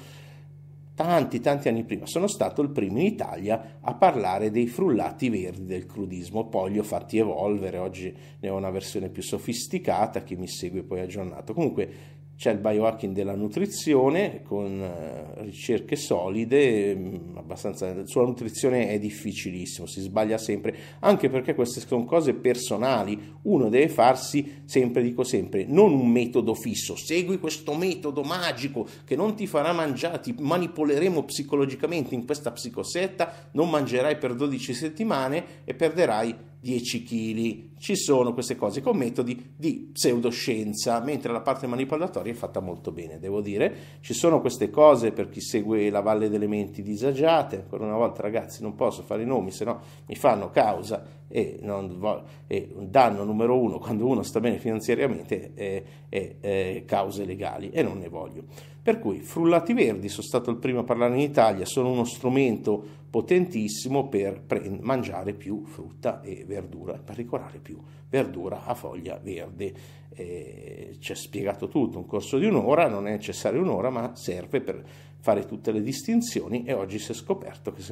tanti 1.03 1.41
tanti 1.41 1.69
anni 1.71 1.85
prima. 1.85 2.05
Sono 2.05 2.27
stato 2.27 2.61
il 2.61 2.69
primo 2.69 2.99
in 2.99 3.07
Italia 3.07 3.79
a 3.81 3.95
parlare 3.95 4.51
dei 4.51 4.67
frullati 4.67 5.31
verdi 5.31 5.65
del 5.65 5.87
crudismo, 5.87 6.49
poi 6.49 6.73
li 6.73 6.79
ho 6.79 6.83
fatti 6.83 7.17
evolvere, 7.17 7.79
oggi 7.79 8.15
ne 8.39 8.49
ho 8.51 8.57
una 8.57 8.69
versione 8.69 9.09
più 9.09 9.23
sofisticata, 9.23 10.23
chi 10.23 10.37
mi 10.37 10.47
segue 10.47 10.83
poi 10.83 11.01
aggiornato. 11.01 11.55
Comunque 11.55 11.89
c'è 12.41 12.53
il 12.53 12.59
biohacking 12.59 13.15
della 13.15 13.35
nutrizione 13.35 14.41
con 14.43 14.81
eh, 14.81 15.43
ricerche 15.43 15.95
solide, 15.95 16.97
mm, 16.97 17.37
abbastanza, 17.37 18.07
sulla 18.07 18.25
nutrizione 18.25 18.89
è 18.89 18.99
difficilissimo, 18.99 19.87
si 19.87 20.01
sbaglia 20.01 20.39
sempre, 20.39 20.75
anche 21.01 21.29
perché 21.29 21.55
queste 21.55 21.81
sono 21.81 22.07
cose 22.07 22.33
personali, 22.33 23.35
uno 23.43 23.69
deve 23.69 23.91
farsi, 23.91 24.63
sempre 24.65 25.03
dico 25.03 25.23
sempre, 25.23 25.67
non 25.69 25.93
un 25.93 26.09
metodo 26.09 26.55
fisso, 26.55 26.97
segui 26.97 27.39
questo 27.39 27.75
metodo 27.75 28.23
magico 28.23 28.87
che 29.05 29.17
non 29.17 29.35
ti 29.35 29.47
farà 29.47 29.75
mangiare, 29.75 30.21
ti 30.21 30.35
manipoleremo 30.39 31.23
psicologicamente 31.25 32.15
in 32.15 32.25
questa 32.25 32.53
psicosetta, 32.53 33.51
non 33.53 33.69
mangerai 33.69 34.17
per 34.17 34.35
12 34.35 34.73
settimane 34.73 35.45
e 35.65 35.75
perderai 35.75 36.35
10 36.59 37.03
kg. 37.03 37.70
Ci 37.81 37.97
sono 37.97 38.35
queste 38.35 38.57
cose 38.57 38.83
con 38.83 38.95
metodi 38.95 39.55
di 39.57 39.89
pseudoscienza, 39.91 41.01
mentre 41.01 41.33
la 41.33 41.41
parte 41.41 41.67
manipolatoria 41.67 42.31
è 42.31 42.35
fatta 42.35 42.61
molto 42.61 42.93
bene, 42.93 43.19
devo 43.19 43.41
dire. 43.41 43.75
Ci 44.01 44.13
sono 44.13 44.43
queste 44.43 44.69
cose 44.69 45.13
per 45.13 45.31
chi 45.31 45.41
segue 45.41 45.89
la 45.89 46.03
Valle 46.03 46.29
delle 46.29 46.47
Menti 46.47 46.83
disagiate. 46.83 47.57
Ancora 47.57 47.87
una 47.87 47.97
volta, 47.97 48.21
ragazzi, 48.21 48.61
non 48.61 48.75
posso 48.75 49.01
fare 49.01 49.23
i 49.23 49.27
nomi, 49.27 49.51
se 49.51 49.65
no 49.65 49.81
mi 50.05 50.15
fanno 50.15 50.51
causa 50.51 51.03
e, 51.27 51.59
non, 51.63 52.23
danno 52.81 53.25
numero 53.25 53.59
uno 53.59 53.79
quando 53.79 54.07
uno 54.07 54.23
sta 54.25 54.41
bene 54.41 54.59
finanziariamente 54.59 55.53
è, 55.55 55.83
è, 56.11 56.35
è 56.39 56.83
cause 56.85 57.25
legali 57.25 57.71
e 57.71 57.83
non 57.83 57.97
ne 57.97 58.09
voglio. 58.09 58.45
Per 58.83 58.99
cui 58.99 59.21
frullati 59.21 59.73
verdi, 59.73 60.09
sono 60.09 60.27
stato 60.27 60.51
il 60.51 60.57
primo 60.57 60.81
a 60.81 60.85
parlare 60.85 61.15
in 61.15 61.21
Italia, 61.21 61.65
sono 61.65 61.91
uno 61.91 62.05
strumento 62.05 62.99
potentissimo 63.11 64.09
per 64.09 64.41
pre- 64.41 64.79
mangiare 64.81 65.35
più 65.35 65.65
frutta 65.65 66.21
e 66.23 66.45
verdura, 66.47 66.95
in 66.95 67.05
particolare 67.05 67.59
più 67.59 67.70
verdura 68.09 68.65
a 68.65 68.75
foglia 68.75 69.19
verde. 69.23 69.99
Eh, 70.13 70.97
ci 70.99 71.13
è 71.13 71.15
spiegato 71.15 71.69
tutto, 71.69 71.99
un 71.99 72.07
corso 72.07 72.39
di 72.39 72.47
un'ora, 72.47 72.89
non 72.89 73.07
è 73.07 73.13
necessario 73.13 73.61
un'ora, 73.61 73.91
ma 73.91 74.15
serve 74.17 74.61
per 74.61 74.85
fare 75.21 75.47
tutte 75.47 75.71
le 75.71 75.83
distinzioni 75.83 76.65
e 76.65 76.73
oggi 76.73 76.99
si 76.99 77.13
è 77.13 77.15
scoperto 77.15 77.73
che 77.73 77.83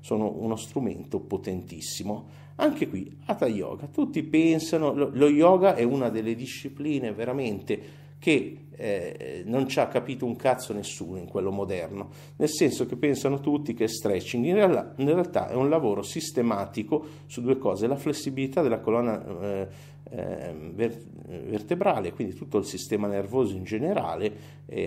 sono 0.00 0.32
uno 0.36 0.56
strumento 0.56 1.20
potentissimo. 1.20 2.42
Anche 2.56 2.88
qui, 2.88 3.10
Hatha 3.24 3.46
Yoga, 3.46 3.86
tutti 3.86 4.22
pensano, 4.22 4.92
lo, 4.92 5.10
lo 5.12 5.28
yoga 5.28 5.74
è 5.74 5.82
una 5.82 6.08
delle 6.08 6.34
discipline 6.34 7.12
veramente 7.12 8.02
che 8.24 8.56
eh, 8.70 9.42
non 9.44 9.68
ci 9.68 9.80
ha 9.80 9.86
capito 9.86 10.24
un 10.24 10.34
cazzo 10.34 10.72
nessuno 10.72 11.18
in 11.18 11.26
quello 11.26 11.50
moderno, 11.50 12.08
nel 12.36 12.48
senso 12.48 12.86
che 12.86 12.96
pensano 12.96 13.38
tutti 13.38 13.74
che 13.74 13.86
stretching. 13.86 14.46
In 14.46 14.54
realtà, 14.54 14.94
in 14.96 15.12
realtà 15.12 15.48
è 15.50 15.54
un 15.54 15.68
lavoro 15.68 16.00
sistematico 16.00 17.04
su 17.26 17.42
due 17.42 17.58
cose, 17.58 17.86
la 17.86 17.96
flessibilità 17.96 18.62
della 18.62 18.80
colonna 18.80 19.22
eh, 19.42 19.68
eh, 20.10 20.54
vertebrale, 20.56 22.12
quindi 22.12 22.32
tutto 22.34 22.56
il 22.56 22.64
sistema 22.64 23.08
nervoso 23.08 23.54
in 23.54 23.64
generale, 23.64 24.32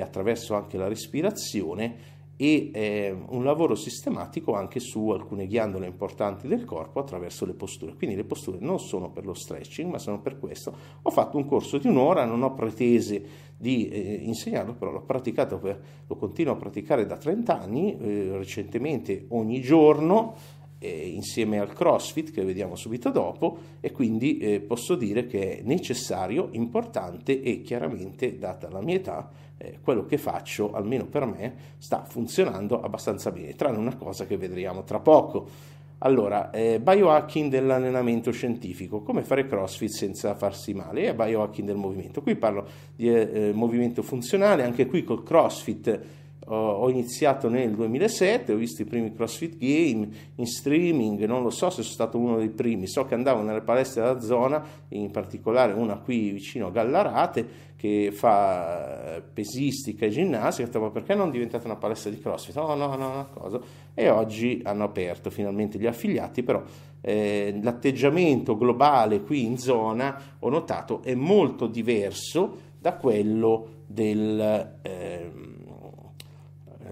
attraverso 0.01 0.55
anche 0.55 0.75
la 0.75 0.87
respirazione, 0.87 2.15
e 2.39 2.69
eh, 2.71 3.17
un 3.29 3.43
lavoro 3.43 3.73
sistematico 3.73 4.53
anche 4.53 4.79
su 4.79 5.09
alcune 5.09 5.47
ghiandole 5.47 5.87
importanti 5.87 6.47
del 6.47 6.65
corpo 6.65 6.99
attraverso 6.99 7.45
le 7.45 7.53
posture. 7.53 7.95
Quindi 7.95 8.15
le 8.15 8.23
posture 8.23 8.59
non 8.61 8.79
sono 8.79 9.09
per 9.09 9.25
lo 9.25 9.33
stretching, 9.33 9.89
ma 9.89 9.97
sono 9.97 10.21
per 10.21 10.37
questo. 10.37 10.73
Ho 11.01 11.09
fatto 11.09 11.37
un 11.37 11.45
corso 11.45 11.79
di 11.79 11.87
un'ora, 11.87 12.25
non 12.25 12.43
ho 12.43 12.53
pretese 12.53 13.45
di 13.57 13.89
eh, 13.89 14.19
insegnarlo, 14.21 14.75
però 14.75 14.91
l'ho 14.91 15.01
praticato 15.01 15.57
per, 15.57 15.81
lo 16.05 16.15
continuo 16.15 16.53
a 16.53 16.57
praticare 16.57 17.07
da 17.07 17.17
30 17.17 17.59
anni, 17.59 17.97
eh, 17.97 18.37
recentemente 18.37 19.25
ogni 19.29 19.59
giorno 19.59 20.35
eh, 20.79 21.07
insieme 21.07 21.59
al 21.59 21.73
CrossFit 21.73 22.31
che 22.31 22.43
vediamo 22.43 22.75
subito 22.75 23.09
dopo 23.09 23.57
e 23.79 23.91
quindi 23.91 24.37
eh, 24.37 24.59
posso 24.59 24.95
dire 24.95 25.25
che 25.25 25.57
è 25.57 25.61
necessario, 25.63 26.49
importante 26.51 27.41
e 27.41 27.61
chiaramente 27.61 28.37
data 28.37 28.69
la 28.69 28.81
mia 28.81 28.95
età 28.95 29.29
eh, 29.57 29.79
quello 29.81 30.05
che 30.05 30.17
faccio 30.17 30.73
almeno 30.73 31.05
per 31.05 31.25
me 31.25 31.55
sta 31.77 32.03
funzionando 32.03 32.81
abbastanza 32.81 33.31
bene, 33.31 33.55
tranne 33.55 33.77
una 33.77 33.95
cosa 33.95 34.25
che 34.25 34.37
vedremo 34.37 34.83
tra 34.83 34.99
poco. 34.99 35.75
Allora, 35.99 36.51
eh, 36.51 36.79
biohacking 36.79 37.49
dell'allenamento 37.49 38.29
scientifico, 38.31 39.01
come 39.01 39.23
fare 39.23 39.47
CrossFit 39.47 39.89
senza 39.89 40.35
farsi 40.35 40.75
male, 40.75 41.07
e 41.07 41.15
biohacking 41.15 41.65
del 41.65 41.77
movimento. 41.77 42.21
Qui 42.21 42.35
parlo 42.35 42.67
di 42.95 43.09
eh, 43.09 43.51
movimento 43.51 44.03
funzionale, 44.03 44.63
anche 44.63 44.85
qui 44.85 45.03
col 45.03 45.23
CrossFit 45.23 45.99
ho 46.49 46.89
iniziato 46.89 47.49
nel 47.49 47.75
2007, 47.75 48.53
ho 48.53 48.55
visto 48.55 48.81
i 48.81 48.85
primi 48.85 49.13
CrossFit 49.13 49.57
Game 49.57 50.07
in 50.35 50.45
streaming, 50.45 51.25
non 51.25 51.43
lo 51.43 51.49
so 51.49 51.69
se 51.69 51.81
sono 51.81 51.93
stato 51.93 52.17
uno 52.17 52.37
dei 52.37 52.49
primi, 52.49 52.87
so 52.87 53.05
che 53.05 53.15
andavo 53.15 53.41
nelle 53.41 53.61
palestre 53.61 54.01
della 54.01 54.21
zona, 54.21 54.63
in 54.89 55.11
particolare 55.11 55.73
una 55.73 55.97
qui 55.97 56.31
vicino 56.31 56.67
a 56.67 56.71
Gallarate 56.71 57.65
che 57.75 58.11
fa 58.11 59.21
pesistica 59.33 60.05
e 60.05 60.09
ginnastica, 60.09 60.79
ma 60.79 60.89
perché 60.89 61.15
non 61.15 61.27
è 61.27 61.31
diventata 61.31 61.65
una 61.65 61.75
palestra 61.75 62.09
di 62.09 62.19
CrossFit? 62.19 62.55
No, 62.55 62.73
no, 62.75 62.95
no, 62.95 63.11
una 63.11 63.27
cosa. 63.31 63.59
E 63.93 64.09
oggi 64.09 64.61
hanno 64.63 64.85
aperto 64.85 65.29
finalmente 65.29 65.77
gli 65.77 65.85
affiliati, 65.85 66.43
però 66.43 66.63
eh, 67.01 67.59
l'atteggiamento 67.61 68.57
globale 68.57 69.21
qui 69.21 69.43
in 69.43 69.57
zona, 69.57 70.19
ho 70.39 70.49
notato, 70.49 71.01
è 71.03 71.13
molto 71.13 71.67
diverso 71.67 72.57
da 72.79 72.95
quello 72.95 73.83
del... 73.85 74.77
Eh, 74.81 75.55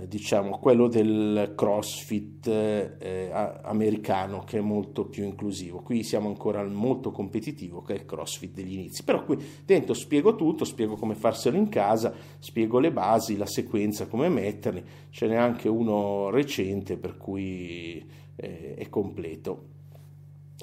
diciamo 0.07 0.59
quello 0.59 0.87
del 0.87 1.53
crossfit 1.55 2.47
eh, 2.47 3.29
americano 3.63 4.43
che 4.43 4.57
è 4.57 4.61
molto 4.61 5.05
più 5.05 5.23
inclusivo. 5.23 5.81
Qui 5.81 6.03
siamo 6.03 6.27
ancora 6.27 6.63
molto 6.63 7.11
competitivo 7.11 7.81
che 7.81 7.93
è 7.93 7.97
il 7.97 8.05
crossfit 8.05 8.53
degli 8.53 8.73
inizi. 8.73 9.03
Però 9.03 9.23
qui 9.23 9.37
dentro 9.65 9.93
spiego 9.93 10.35
tutto 10.35 10.65
spiego 10.65 10.95
come 10.95 11.15
farselo 11.15 11.57
in 11.57 11.69
casa 11.69 12.13
spiego 12.39 12.79
le 12.79 12.91
basi 12.91 13.37
la 13.37 13.45
sequenza 13.45 14.07
come 14.07 14.29
metterli. 14.29 14.83
Ce 15.09 15.27
n'è 15.27 15.35
anche 15.35 15.69
uno 15.69 16.29
recente 16.29 16.97
per 16.97 17.17
cui 17.17 18.05
eh, 18.35 18.75
è 18.75 18.89
completo. 18.89 19.73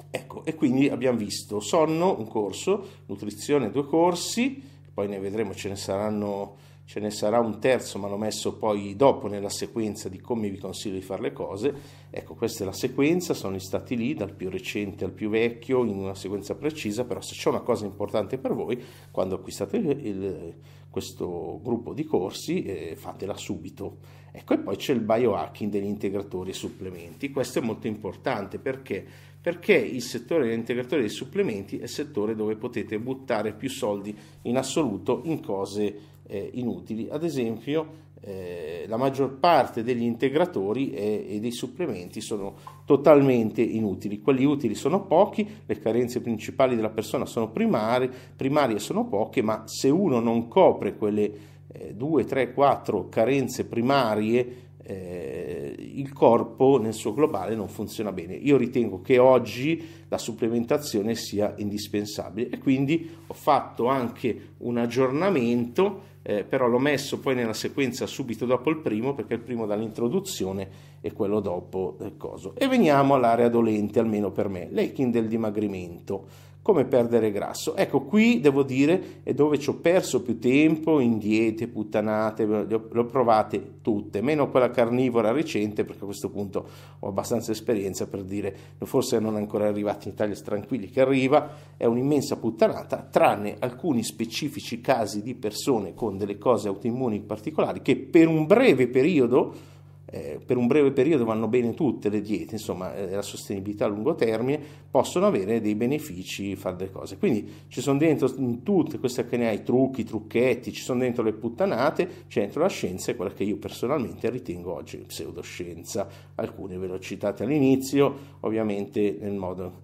Ecco 0.09 0.43
e 0.43 0.55
quindi 0.55 0.89
abbiamo 0.89 1.17
visto 1.17 1.59
sonno 1.59 2.17
un 2.17 2.27
corso 2.27 2.87
nutrizione 3.05 3.69
due 3.69 3.85
corsi 3.85 4.71
poi 4.93 5.07
ne 5.07 5.19
vedremo 5.19 5.53
ce 5.53 5.69
ne 5.69 5.75
saranno 5.75 6.55
ce 6.85 6.99
ne 6.99 7.11
sarà 7.11 7.39
un 7.39 7.59
terzo, 7.59 7.97
ma 7.97 8.07
l'ho 8.07 8.17
messo 8.17 8.57
poi 8.57 8.95
dopo 8.95 9.27
nella 9.27 9.49
sequenza 9.49 10.09
di 10.09 10.19
come 10.19 10.49
vi 10.49 10.57
consiglio 10.57 10.95
di 10.95 11.01
fare 11.01 11.21
le 11.21 11.33
cose. 11.33 11.73
Ecco, 12.09 12.35
questa 12.35 12.63
è 12.63 12.65
la 12.65 12.73
sequenza, 12.73 13.33
sono 13.33 13.57
stati 13.59 13.95
lì 13.95 14.13
dal 14.13 14.33
più 14.33 14.49
recente 14.49 15.05
al 15.05 15.11
più 15.11 15.29
vecchio 15.29 15.83
in 15.85 15.97
una 15.97 16.15
sequenza 16.15 16.55
precisa, 16.55 17.05
però 17.05 17.21
se 17.21 17.35
c'è 17.35 17.49
una 17.49 17.61
cosa 17.61 17.85
importante 17.85 18.37
per 18.37 18.53
voi, 18.53 18.81
quando 19.11 19.35
acquistate 19.35 19.77
il, 19.77 20.55
questo 20.89 21.59
gruppo 21.63 21.93
di 21.93 22.03
corsi, 22.03 22.63
eh, 22.63 22.95
fatela 22.95 23.35
subito. 23.35 23.97
Ecco, 24.31 24.53
e 24.55 24.59
poi 24.59 24.75
c'è 24.75 24.93
il 24.93 25.01
biohacking 25.01 25.71
degli 25.71 25.85
integratori 25.85 26.49
e 26.49 26.53
supplementi. 26.53 27.31
Questo 27.31 27.59
è 27.59 27.61
molto 27.61 27.87
importante 27.87 28.59
perché 28.59 29.31
perché 29.43 29.75
il 29.75 30.01
settore 30.01 30.45
degli 30.45 30.57
integratori 30.57 31.03
e 31.03 31.09
supplementi 31.09 31.77
è 31.77 31.83
il 31.83 31.89
settore 31.89 32.33
dove 32.33 32.55
potete 32.55 32.97
buttare 32.97 33.51
più 33.51 33.69
soldi 33.69 34.17
in 34.43 34.55
assoluto 34.55 35.19
in 35.25 35.41
cose 35.41 36.12
eh, 36.27 36.49
inutili. 36.53 37.07
Ad 37.09 37.23
esempio, 37.23 38.01
eh, 38.25 38.85
la 38.87 38.95
maggior 38.95 39.37
parte 39.37 39.83
degli 39.83 40.03
integratori 40.03 40.91
e, 40.91 41.25
e, 41.27 41.39
dei 41.41 41.51
supplementi 41.51 42.21
sono 42.21 42.55
totalmente 42.85 43.61
inutili. 43.61 44.21
Quelli 44.21 44.45
utili 44.45 44.75
sono 44.75 45.05
pochi, 45.05 45.45
le 45.65 45.79
carenze 45.79 46.21
principali 46.21 46.75
della 46.75 46.89
persona 46.89 47.25
sono 47.25 47.49
primarie, 47.49 48.09
primarie 48.35 48.79
sono 48.79 49.05
poche, 49.05 49.41
ma 49.41 49.63
se 49.65 49.89
uno 49.89 50.19
non 50.21 50.47
copre 50.47 50.95
quelle 50.95 51.31
eh, 51.67 51.93
2, 51.95 52.23
3, 52.23 52.53
4 52.53 53.09
carenze 53.09 53.65
primarie, 53.65 54.61
eh, 54.85 55.75
il 55.77 56.11
corpo 56.13 56.77
nel 56.77 56.93
suo 56.93 57.13
globale 57.13 57.55
non 57.55 57.67
funziona 57.67 58.11
bene. 58.11 58.35
Io 58.35 58.57
ritengo 58.57 59.01
che 59.01 59.17
oggi 59.17 59.85
la 60.07 60.17
supplementazione 60.17 61.15
sia 61.15 61.53
indispensabile 61.57 62.49
e 62.49 62.57
quindi 62.57 63.09
ho 63.27 63.33
fatto 63.33 63.87
anche 63.87 64.53
un 64.59 64.77
aggiornamento 64.77 66.11
eh, 66.23 66.43
però 66.43 66.67
l'ho 66.67 66.79
messo 66.79 67.19
poi 67.19 67.35
nella 67.35 67.53
sequenza 67.53 68.07
subito 68.07 68.45
dopo 68.45 68.69
il 68.69 68.77
primo 68.77 69.13
perché 69.13 69.35
il 69.35 69.41
primo 69.41 69.65
dall'introduzione 69.65 70.91
e 71.05 71.11
quello 71.11 71.41
dopo 71.41 71.97
il 71.99 72.15
coso. 72.15 72.53
E 72.55 72.69
veniamo 72.69 73.15
all'area 73.15 73.49
dolente, 73.49 73.99
almeno 73.99 74.31
per 74.31 74.47
me, 74.47 74.69
l'aching 74.71 75.11
del 75.11 75.27
dimagrimento 75.27 76.51
come 76.63 76.85
perdere 76.85 77.29
grasso. 77.29 77.75
Ecco, 77.75 78.03
qui 78.03 78.39
devo 78.39 78.63
dire 78.63 79.19
è 79.23 79.33
dove 79.33 79.59
ci 79.59 79.69
ho 79.69 79.75
perso 79.75 80.21
più 80.21 80.39
tempo 80.39 81.01
in 81.01 81.17
diete, 81.17 81.67
puttanate, 81.67 82.45
le 82.45 82.55
ho, 82.55 82.87
le 82.89 82.99
ho, 82.99 83.05
provate 83.05 83.81
tutte, 83.81 84.21
meno 84.21 84.49
quella 84.49 84.69
carnivora 84.69 85.33
recente 85.33 85.83
perché 85.83 86.03
a 86.03 86.05
questo 86.05 86.29
punto 86.29 86.65
ho 86.99 87.07
abbastanza 87.09 87.51
esperienza 87.51 88.07
per 88.07 88.23
dire 88.23 88.55
forse 88.77 89.19
non 89.19 89.35
è 89.35 89.39
ancora 89.39 89.67
arrivati 89.67 90.07
in 90.07 90.13
Italia 90.13 90.35
tranquilli 90.35 90.89
che 90.89 91.01
arriva, 91.01 91.49
è 91.75 91.83
un'immensa 91.85 92.37
puttanata, 92.37 93.09
tranne 93.11 93.57
alcuni 93.59 94.01
specifici 94.01 94.79
casi 94.79 95.21
di 95.21 95.35
persone 95.35 95.93
con 95.93 96.15
delle 96.15 96.37
cose 96.37 96.69
autoimmuni 96.69 97.19
particolari 97.19 97.81
che 97.81 97.97
per 97.97 98.29
un 98.29 98.45
breve 98.45 98.87
periodo 98.87 99.71
eh, 100.13 100.39
per 100.45 100.57
un 100.57 100.67
breve 100.67 100.91
periodo 100.91 101.25
vanno 101.25 101.47
bene 101.47 101.73
tutte 101.73 102.07
le 102.09 102.21
diete, 102.21 102.53
insomma 102.53 102.95
eh, 102.95 103.09
la 103.09 103.23
sostenibilità 103.23 103.85
a 103.85 103.87
lungo 103.87 104.13
termine, 104.13 104.61
possono 104.91 105.25
avere 105.25 105.59
dei 105.59 105.73
benefici, 105.73 106.55
fare 106.55 106.75
delle 106.75 106.91
cose. 106.91 107.17
Quindi 107.17 107.65
ci 107.67 107.81
sono 107.81 107.97
dentro 107.97 108.31
in 108.37 108.61
tutte 108.61 108.99
queste 108.99 109.25
che 109.25 109.37
ne 109.37 109.47
hai, 109.47 109.63
trucchi, 109.63 110.03
trucchetti, 110.03 110.71
ci 110.71 110.83
sono 110.83 110.99
dentro 110.99 111.23
le 111.23 111.33
puttanate, 111.33 112.25
c'è 112.27 112.41
dentro 112.41 112.61
la 112.61 112.69
scienza 112.69 113.09
e 113.11 113.15
quella 113.15 113.33
che 113.33 113.43
io 113.43 113.57
personalmente 113.57 114.29
ritengo 114.29 114.75
oggi 114.75 114.97
pseudoscienza. 114.97 116.07
Alcune 116.35 116.77
ve 116.77 116.85
le 116.85 116.93
ho 116.93 116.99
citate 116.99 117.43
all'inizio, 117.43 118.15
ovviamente 118.41 119.17
nel 119.19 119.33
modo 119.33 119.81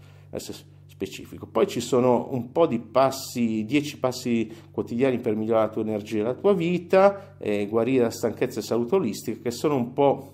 specifico. 1.00 1.46
Poi 1.46 1.66
ci 1.66 1.80
sono 1.80 2.28
un 2.32 2.52
po' 2.52 2.68
di 2.68 2.78
passi, 2.80 3.64
10 3.64 4.00
passi 4.00 4.52
quotidiani 4.70 5.20
per 5.20 5.34
migliorare 5.34 5.68
la 5.68 5.72
tua 5.72 5.82
energia 5.82 6.20
e 6.20 6.24
la 6.24 6.34
tua 6.34 6.54
vita, 6.54 7.36
eh, 7.38 7.68
guarire 7.68 8.04
la 8.04 8.10
stanchezza 8.10 8.60
e 8.60 8.64
salute 8.64 8.96
olistica, 8.96 9.40
che 9.42 9.52
sono 9.52 9.76
un 9.76 9.94
po' 9.94 10.34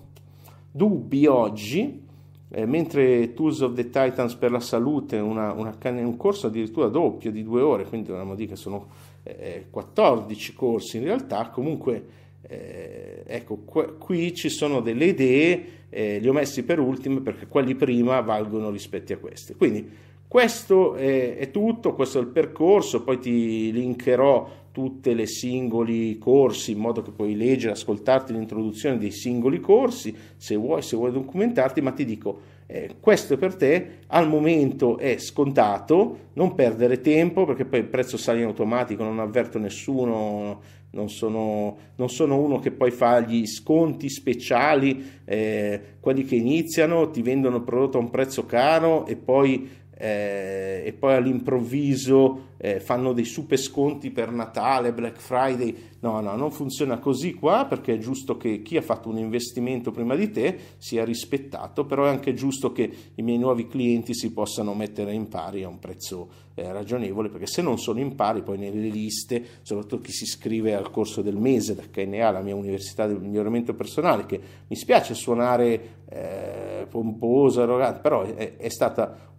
dubbi 0.72 1.26
oggi, 1.26 2.02
eh, 2.48 2.66
mentre 2.66 3.32
Tools 3.32 3.60
of 3.60 3.74
the 3.74 3.84
Titans 3.84 4.34
per 4.34 4.50
la 4.50 4.58
salute, 4.58 5.18
una, 5.18 5.52
una, 5.52 5.76
un 5.80 6.16
corso 6.16 6.48
addirittura 6.48 6.88
doppio 6.88 7.30
di 7.30 7.44
due 7.44 7.62
ore, 7.62 7.84
quindi 7.84 8.08
dovremmo 8.08 8.34
dire 8.34 8.50
che 8.50 8.56
sono 8.56 8.88
eh, 9.22 9.66
14 9.70 10.52
corsi 10.52 10.96
in 10.96 11.04
realtà, 11.04 11.48
comunque 11.50 12.24
eh, 12.42 13.22
ecco, 13.24 13.58
qu- 13.64 13.98
qui 13.98 14.34
ci 14.34 14.48
sono 14.48 14.80
delle 14.80 15.06
idee, 15.06 15.66
eh, 15.90 16.18
li 16.18 16.28
ho 16.28 16.32
messi 16.32 16.64
per 16.64 16.80
ultime 16.80 17.20
perché 17.20 17.46
quelli 17.46 17.76
prima 17.76 18.20
valgono 18.20 18.70
rispetto 18.70 19.12
a 19.12 19.16
questi. 19.16 19.54
Quindi 19.54 20.04
questo 20.28 20.94
è, 20.94 21.36
è, 21.36 21.50
tutto, 21.50 21.94
questo 21.94 22.18
è 22.18 22.22
il 22.22 22.28
percorso, 22.28 23.02
poi 23.02 23.18
ti 23.18 23.72
linkerò 23.72 24.64
tutti 24.72 25.10
i 25.10 25.26
singoli 25.26 26.18
corsi 26.18 26.72
in 26.72 26.78
modo 26.78 27.00
che 27.00 27.10
puoi 27.10 27.34
leggere, 27.34 27.72
ascoltarti 27.72 28.32
l'introduzione 28.32 28.98
dei 28.98 29.10
singoli 29.10 29.60
corsi, 29.60 30.14
se 30.36 30.54
vuoi, 30.56 30.82
se 30.82 30.96
vuoi 30.96 31.12
documentarti, 31.12 31.80
ma 31.80 31.92
ti 31.92 32.04
dico, 32.04 32.40
eh, 32.66 32.96
questo 33.00 33.38
per 33.38 33.54
te 33.54 34.00
al 34.08 34.28
momento 34.28 34.98
è 34.98 35.16
scontato, 35.18 36.18
non 36.34 36.54
perdere 36.54 37.00
tempo 37.00 37.46
perché 37.46 37.64
poi 37.64 37.80
il 37.80 37.86
prezzo 37.86 38.16
sale 38.16 38.40
in 38.40 38.46
automatico, 38.46 39.04
non 39.04 39.20
avverto 39.20 39.58
nessuno, 39.58 40.60
non 40.90 41.08
sono, 41.08 41.76
non 41.96 42.08
sono 42.08 42.38
uno 42.38 42.58
che 42.58 42.70
poi 42.70 42.90
fa 42.90 43.20
gli 43.20 43.46
sconti 43.46 44.08
speciali, 44.08 45.20
eh, 45.24 45.80
quelli 46.00 46.24
che 46.24 46.34
iniziano, 46.34 47.10
ti 47.10 47.22
vendono 47.22 47.56
il 47.56 47.62
prodotto 47.62 47.98
a 47.98 48.00
un 48.00 48.10
prezzo 48.10 48.44
caro 48.46 49.06
e 49.06 49.16
poi 49.16 49.84
eh, 49.98 50.82
e 50.84 50.92
poi 50.92 51.14
all'improvviso 51.14 52.54
eh, 52.58 52.80
fanno 52.80 53.12
dei 53.12 53.24
super 53.24 53.58
sconti 53.58 54.10
per 54.10 54.30
Natale, 54.30 54.92
Black 54.92 55.18
Friday. 55.18 55.74
No, 56.00 56.20
no, 56.20 56.36
non 56.36 56.50
funziona 56.50 56.98
così 56.98 57.32
qua 57.32 57.64
perché 57.66 57.94
è 57.94 57.98
giusto 57.98 58.36
che 58.36 58.60
chi 58.60 58.76
ha 58.76 58.82
fatto 58.82 59.08
un 59.08 59.16
investimento 59.16 59.90
prima 59.90 60.14
di 60.14 60.30
te 60.30 60.58
sia 60.76 61.04
rispettato, 61.04 61.86
però 61.86 62.04
è 62.04 62.10
anche 62.10 62.34
giusto 62.34 62.72
che 62.72 62.90
i 63.14 63.22
miei 63.22 63.38
nuovi 63.38 63.66
clienti 63.66 64.14
si 64.14 64.32
possano 64.32 64.74
mettere 64.74 65.12
in 65.14 65.28
pari 65.28 65.64
a 65.64 65.68
un 65.68 65.78
prezzo 65.78 66.28
eh, 66.54 66.70
ragionevole, 66.70 67.30
perché 67.30 67.46
se 67.46 67.62
non 67.62 67.78
sono 67.78 67.98
in 67.98 68.14
pari 68.14 68.42
poi 68.42 68.58
nelle 68.58 68.88
liste, 68.88 69.42
soprattutto 69.62 70.02
chi 70.02 70.12
si 70.12 70.24
iscrive 70.24 70.74
al 70.74 70.90
corso 70.90 71.22
del 71.22 71.36
mese 71.36 71.74
da 71.74 71.84
KNA, 71.90 72.30
la 72.30 72.42
mia 72.42 72.54
università 72.54 73.06
del 73.06 73.20
miglioramento 73.20 73.74
personale, 73.74 74.26
che 74.26 74.40
mi 74.66 74.76
spiace 74.76 75.14
suonare 75.14 76.02
eh, 76.08 76.86
pomposa, 76.88 77.62
arrogante, 77.62 78.00
però 78.00 78.22
è, 78.22 78.56
è 78.56 78.68
stata 78.68 79.34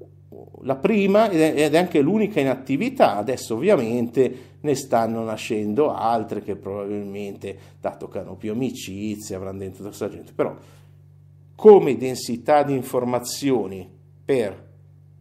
la 0.68 0.76
prima 0.76 1.30
ed 1.32 1.74
è 1.74 1.78
anche 1.78 2.02
l'unica 2.02 2.42
in 2.42 2.50
attività, 2.50 3.16
adesso 3.16 3.56
ovviamente 3.56 4.56
ne 4.60 4.76
stanno 4.76 5.24
nascendo 5.24 5.94
altre 5.94 6.42
che 6.42 6.58
probabilmente, 6.58 7.58
dato 7.80 8.10
che 8.10 8.20
hanno 8.20 8.36
più 8.36 8.52
amicizie, 8.52 9.38
avranno 9.38 9.60
dentro 9.60 9.86
questa 9.86 10.10
gente, 10.10 10.34
però 10.36 10.54
come 11.56 11.96
densità 11.96 12.64
di 12.64 12.74
informazioni 12.74 13.90
per 14.26 14.66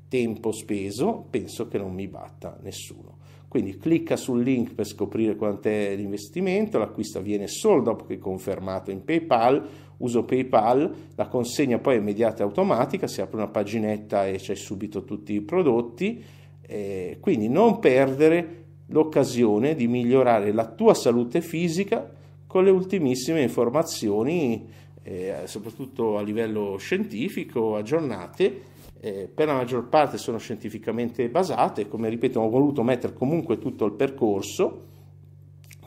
tempo 0.09 0.51
speso, 0.51 1.25
penso 1.31 1.69
che 1.69 1.79
non 1.79 1.95
mi 1.95 2.09
batta 2.09 2.59
nessuno. 2.63 3.15
Quindi 3.47 3.79
clicca 3.79 4.17
sul 4.17 4.43
link 4.43 4.75
per 4.75 4.85
scoprire 4.85 5.37
quant'è 5.37 5.95
l'investimento, 5.95 6.79
l'acquisto 6.79 7.19
avviene 7.19 7.47
solo 7.47 7.83
dopo 7.83 8.05
che 8.05 8.19
confermato 8.19 8.91
in 8.91 9.05
PayPal, 9.05 9.67
uso 9.99 10.25
PayPal, 10.25 10.93
la 11.15 11.27
consegna 11.29 11.79
poi 11.79 11.97
è 11.97 11.99
immediata 11.99 12.43
e 12.43 12.47
automatica, 12.47 13.07
si 13.07 13.21
apre 13.21 13.37
una 13.37 13.49
paginetta 13.49 14.27
e 14.27 14.37
c'è 14.37 14.55
subito 14.55 15.05
tutti 15.05 15.33
i 15.33 15.41
prodotti, 15.41 16.23
eh, 16.63 17.19
quindi 17.21 17.49
non 17.49 17.79
perdere 17.79 18.65
l'occasione 18.87 19.75
di 19.75 19.87
migliorare 19.89 20.53
la 20.53 20.67
tua 20.67 20.95
salute 20.95 21.41
fisica 21.41 22.09
con 22.47 22.65
le 22.65 22.71
ultimissime 22.71 23.43
informazioni, 23.43 24.69
eh, 25.03 25.43
soprattutto 25.45 26.19
a 26.19 26.23
livello 26.23 26.77
scientifico, 26.79 27.77
aggiornate. 27.77 28.75
Eh, 28.99 29.29
per 29.33 29.47
la 29.47 29.55
maggior 29.55 29.89
parte 29.89 30.17
sono 30.17 30.39
scientificamente 30.39 31.29
basate, 31.29 31.87
come 31.87 32.09
ripeto 32.09 32.41
ho 32.41 32.49
voluto 32.49 32.83
mettere 32.83 33.13
comunque 33.13 33.59
tutto 33.59 33.85
il 33.85 33.93
percorso, 33.93 34.85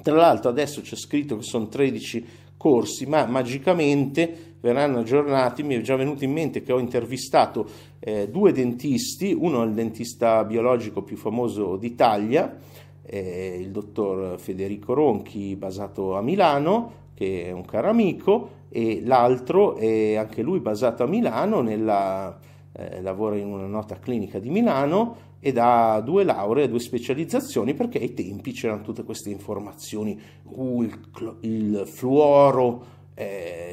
tra 0.01 0.15
l'altro 0.15 0.49
adesso 0.49 0.81
c'è 0.81 0.95
scritto 0.95 1.37
che 1.37 1.43
sono 1.43 1.67
13 1.67 2.25
corsi, 2.59 3.05
ma 3.05 3.25
magicamente 3.25 4.55
verranno 4.59 4.99
aggiornati. 4.99 5.63
Mi 5.63 5.75
è 5.75 5.81
già 5.81 5.95
venuto 5.95 6.25
in 6.25 6.33
mente 6.33 6.61
che 6.61 6.73
ho 6.73 6.79
intervistato 6.79 7.65
eh, 7.99 8.27
due 8.27 8.51
dentisti, 8.51 9.31
uno 9.31 9.63
è 9.63 9.65
il 9.65 9.73
dentista 9.73 10.43
biologico 10.43 11.01
più 11.01 11.15
famoso 11.15 11.77
d'Italia, 11.77 12.57
eh, 13.05 13.57
il 13.61 13.71
dottor 13.71 14.37
Federico 14.37 14.93
Ronchi, 14.93 15.55
basato 15.55 16.17
a 16.17 16.21
Milano, 16.21 17.07
che 17.13 17.45
è 17.45 17.51
un 17.51 17.63
caro 17.63 17.89
amico, 17.89 18.49
e 18.69 19.01
l'altro 19.05 19.77
è 19.77 20.15
anche 20.15 20.41
lui 20.41 20.59
basato 20.59 21.03
a 21.03 21.07
Milano, 21.07 21.61
nella, 21.61 22.37
eh, 22.73 23.01
lavora 23.01 23.37
in 23.37 23.47
una 23.47 23.67
nota 23.67 23.97
clinica 23.99 24.37
di 24.37 24.49
Milano 24.49 25.27
ed 25.39 25.57
ha 25.57 26.01
due 26.01 26.23
lauree, 26.23 26.67
due 26.67 26.79
specializzazioni 26.79 27.73
perché 27.73 27.99
ai 27.99 28.13
tempi 28.13 28.51
c'erano 28.51 28.81
tutte 28.81 29.03
queste 29.03 29.29
informazioni, 29.29 30.19
uh, 30.43 30.81
il, 30.83 31.37
il 31.41 31.83
fluoro 31.85 32.97
eh, 33.15 33.68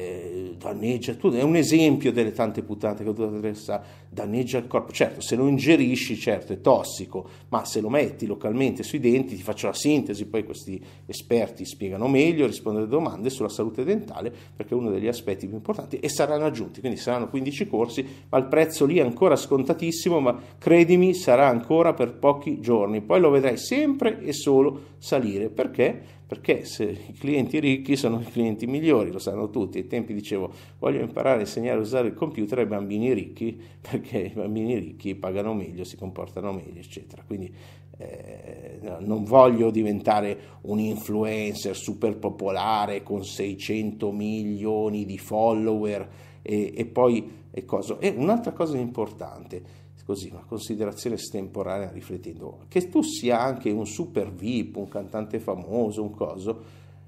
danneggia 0.67 1.13
tutto, 1.13 1.35
è 1.35 1.41
un 1.41 1.55
esempio 1.55 2.11
delle 2.11 2.31
tante 2.31 2.61
puttate 2.61 3.03
che 3.03 3.09
ho 3.09 3.13
dovuto 3.13 3.37
attraversare, 3.37 3.83
danneggia 4.09 4.57
il 4.57 4.67
corpo, 4.67 4.91
certo 4.91 5.21
se 5.21 5.35
lo 5.35 5.47
ingerisci 5.47 6.17
certo 6.17 6.53
è 6.53 6.61
tossico, 6.61 7.27
ma 7.49 7.65
se 7.65 7.81
lo 7.81 7.89
metti 7.89 8.25
localmente 8.25 8.83
sui 8.83 8.99
denti 8.99 9.35
ti 9.35 9.41
faccio 9.41 9.67
la 9.67 9.73
sintesi, 9.73 10.25
poi 10.25 10.43
questi 10.43 10.81
esperti 11.05 11.65
spiegano 11.65 12.07
meglio, 12.07 12.45
rispondono 12.45 12.85
alle 12.85 12.93
domande 12.93 13.29
sulla 13.29 13.49
salute 13.49 13.83
dentale 13.83 14.33
perché 14.55 14.73
è 14.73 14.77
uno 14.77 14.89
degli 14.89 15.07
aspetti 15.07 15.47
più 15.47 15.55
importanti 15.55 15.99
e 15.99 16.09
saranno 16.09 16.45
aggiunti, 16.45 16.79
quindi 16.79 16.97
saranno 16.97 17.29
15 17.29 17.67
corsi, 17.67 18.05
ma 18.29 18.37
il 18.37 18.45
prezzo 18.45 18.85
lì 18.85 18.97
è 18.97 19.01
ancora 19.01 19.35
scontatissimo, 19.35 20.19
ma 20.19 20.37
credimi 20.57 21.13
sarà 21.13 21.47
ancora 21.47 21.93
per 21.93 22.13
pochi 22.13 22.59
giorni, 22.59 23.01
poi 23.01 23.19
lo 23.19 23.29
vedrai 23.29 23.57
sempre 23.57 24.19
e 24.21 24.33
solo 24.33 24.95
salire, 24.97 25.49
perché? 25.49 26.15
Perché 26.27 26.65
se 26.65 26.83
i 26.83 27.13
clienti 27.13 27.59
ricchi 27.59 27.95
sono 27.95 28.19
i 28.19 28.25
clienti 28.25 28.67
migliori, 28.67 29.11
lo 29.11 29.19
sanno 29.19 29.49
tutti. 29.49 29.77
Ai 29.77 29.87
tempi 29.87 30.13
dicevo 30.13 30.51
voglio 30.77 30.99
imparare 30.99 31.37
a 31.37 31.41
insegnare 31.41 31.77
a 31.77 31.81
usare 31.81 32.09
il 32.09 32.13
computer 32.13 32.59
ai 32.59 32.65
bambini 32.65 33.13
ricchi 33.13 33.57
perché 33.79 34.19
i 34.19 34.33
bambini 34.33 34.77
ricchi 34.77 35.15
pagano 35.15 35.53
meglio, 35.53 35.85
si 35.85 35.95
comportano 35.95 36.51
meglio, 36.51 36.79
eccetera. 36.79 37.23
Quindi 37.25 37.53
eh, 37.97 38.79
non 38.99 39.23
voglio 39.23 39.71
diventare 39.71 40.37
un 40.63 40.79
influencer 40.79 41.75
super 41.75 42.17
popolare 42.17 43.03
con 43.03 43.23
600 43.23 44.11
milioni 44.11 45.05
di 45.05 45.17
follower 45.17 46.09
e, 46.41 46.73
e 46.75 46.85
poi 46.85 47.45
e. 47.51 47.65
E 47.99 48.13
un'altra 48.15 48.51
cosa 48.51 48.77
importante 48.77 49.85
così 50.07 50.29
una 50.31 50.45
considerazione 50.47 51.17
estemporanea 51.17 51.91
riflettendo, 51.91 52.59
che 52.69 52.87
tu 52.87 53.01
sia 53.01 53.41
anche 53.41 53.69
un 53.71 53.85
super 53.85 54.31
VIP, 54.31 54.77
un 54.77 54.87
cantante 54.87 55.37
famoso, 55.37 56.01
un 56.01 56.11
coso, 56.11 56.63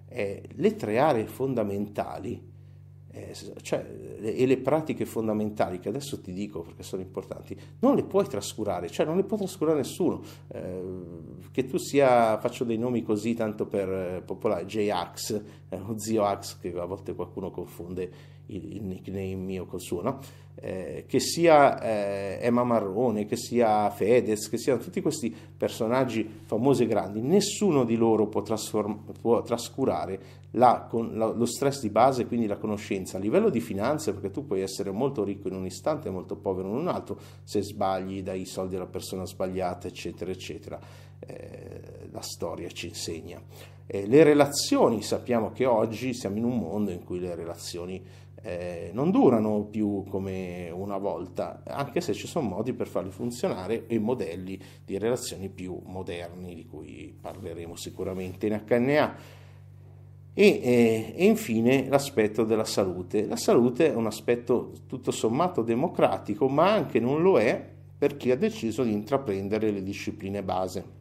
eh, 0.09 0.43
le 0.55 0.75
tre 0.75 0.99
aree 0.99 1.25
fondamentali 1.25 2.47
eh, 3.11 3.33
cioè, 3.61 3.85
le, 4.19 4.35
e 4.35 4.45
le 4.45 4.57
pratiche 4.57 5.05
fondamentali 5.05 5.79
che 5.79 5.89
adesso 5.89 6.19
ti 6.19 6.33
dico 6.33 6.61
perché 6.61 6.83
sono 6.83 7.01
importanti, 7.01 7.57
non 7.79 7.95
le 7.95 8.03
puoi 8.03 8.27
trascurare, 8.27 8.89
cioè 8.89 9.05
non 9.05 9.15
le 9.15 9.23
può 9.23 9.37
trascurare 9.37 9.77
nessuno. 9.77 10.21
Eh, 10.49 10.81
che 11.51 11.65
tu 11.65 11.77
sia, 11.77 12.37
faccio 12.37 12.65
dei 12.65 12.77
nomi 12.77 13.01
così 13.01 13.33
tanto 13.33 13.65
per 13.65 13.89
eh, 13.89 14.21
popolare, 14.25 14.65
J-Ax, 14.65 15.41
eh, 15.69 15.79
o 15.79 15.97
Zio 15.97 16.25
Ax, 16.25 16.59
che 16.59 16.71
a 16.77 16.85
volte 16.85 17.15
qualcuno 17.15 17.49
confonde 17.49 18.11
il, 18.47 18.75
il 18.75 18.83
nickname 18.83 19.35
mio 19.35 19.65
col 19.65 19.81
suo, 19.81 20.01
no? 20.01 20.19
Eh, 20.61 21.05
che 21.07 21.21
sia 21.21 21.81
eh, 21.81 22.39
Emma 22.41 22.65
Marrone, 22.65 23.25
che 23.25 23.37
sia 23.37 23.89
Fedez, 23.91 24.49
che 24.49 24.57
siano 24.57 24.81
tutti 24.81 24.99
questi 24.99 25.33
personaggi 25.57 26.27
famosi 26.45 26.83
e 26.83 26.87
grandi, 26.87 27.21
nessuno 27.21 27.85
di 27.85 27.95
loro 27.95 28.27
può, 28.27 28.43
può 29.21 29.41
trascurare 29.41 30.19
la, 30.51 30.85
con, 30.89 31.17
la, 31.17 31.27
lo 31.27 31.45
stress 31.45 31.79
di 31.79 31.89
base, 31.89 32.25
quindi 32.25 32.45
la 32.45 32.57
conoscenza 32.57 33.15
a 33.15 33.21
livello 33.21 33.49
di 33.49 33.61
finanze, 33.61 34.11
perché 34.11 34.31
tu 34.31 34.45
puoi 34.45 34.59
essere 34.59 34.91
molto 34.91 35.23
ricco 35.23 35.47
in 35.47 35.55
un 35.55 35.65
istante 35.65 36.09
e 36.09 36.11
molto 36.11 36.35
povero 36.35 36.67
in 36.67 36.75
un 36.75 36.87
altro, 36.89 37.17
se 37.43 37.61
sbagli 37.61 38.21
dai 38.21 38.45
soldi 38.45 38.75
alla 38.75 38.85
persona 38.85 39.25
sbagliata, 39.25 39.87
eccetera, 39.87 40.29
eccetera. 40.29 40.79
Eh, 41.19 42.07
la 42.11 42.21
storia 42.21 42.67
ci 42.69 42.87
insegna. 42.87 43.41
Eh, 43.85 44.07
le 44.07 44.23
relazioni, 44.23 45.01
sappiamo 45.01 45.51
che 45.51 45.65
oggi 45.65 46.13
siamo 46.13 46.37
in 46.37 46.43
un 46.43 46.57
mondo 46.57 46.91
in 46.91 47.03
cui 47.03 47.19
le 47.19 47.33
relazioni 47.33 48.01
eh, 48.41 48.91
non 48.93 49.11
durano 49.11 49.63
più 49.63 50.03
come 50.09 50.69
una 50.71 50.97
volta, 50.97 51.61
anche 51.65 52.01
se 52.01 52.13
ci 52.13 52.27
sono 52.27 52.47
modi 52.47 52.73
per 52.73 52.87
farli 52.87 53.11
funzionare 53.11 53.87
e 53.87 53.99
modelli 53.99 54.59
di 54.85 54.97
relazioni 54.97 55.49
più 55.49 55.79
moderni, 55.85 56.55
di 56.55 56.65
cui 56.65 57.15
parleremo 57.19 57.75
sicuramente 57.75 58.47
in 58.47 58.61
HNA. 58.65 59.15
E, 60.33 60.45
eh, 60.45 61.13
e, 61.17 61.25
infine 61.25 61.89
l'aspetto 61.89 62.43
della 62.45 62.63
salute. 62.63 63.25
La 63.25 63.35
salute 63.35 63.91
è 63.91 63.95
un 63.95 64.05
aspetto 64.05 64.71
tutto 64.87 65.11
sommato 65.11 65.63
democratico, 65.63 66.47
ma 66.47 66.71
anche 66.71 66.99
non 66.99 67.21
lo 67.21 67.39
è 67.39 67.67
per 67.97 68.15
chi 68.15 68.31
ha 68.31 68.37
deciso 68.37 68.83
di 68.83 68.93
intraprendere 68.93 69.71
le 69.71 69.83
discipline 69.83 70.41
base. 70.41 70.98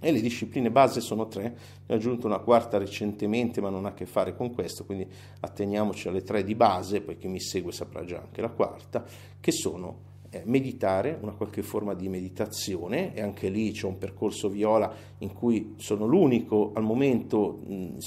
E 0.00 0.12
le 0.12 0.20
discipline 0.20 0.70
base 0.70 1.00
sono 1.00 1.26
tre, 1.26 1.56
ne 1.86 1.94
ho 1.94 1.96
aggiunto 1.96 2.26
una 2.26 2.38
quarta 2.38 2.76
recentemente, 2.76 3.60
ma 3.60 3.70
non 3.70 3.86
ha 3.86 3.88
a 3.88 3.94
che 3.94 4.04
fare 4.04 4.36
con 4.36 4.52
questo, 4.52 4.84
quindi 4.84 5.08
atteniamoci 5.40 6.08
alle 6.08 6.22
tre 6.22 6.44
di 6.44 6.54
base, 6.54 7.00
poi 7.00 7.16
chi 7.16 7.28
mi 7.28 7.40
segue 7.40 7.72
saprà 7.72 8.04
già 8.04 8.18
anche 8.18 8.42
la 8.42 8.50
quarta, 8.50 9.04
che 9.40 9.52
sono 9.52 10.14
meditare, 10.44 11.18
una 11.20 11.32
qualche 11.32 11.62
forma 11.62 11.94
di 11.94 12.08
meditazione, 12.08 13.14
e 13.14 13.20
anche 13.20 13.48
lì 13.48 13.70
c'è 13.72 13.86
un 13.86 13.98
percorso 13.98 14.48
viola 14.48 14.92
in 15.18 15.32
cui 15.32 15.74
sono 15.76 16.06
l'unico 16.06 16.72
al 16.74 16.82
momento, 16.82 17.60
mh, 17.64 17.98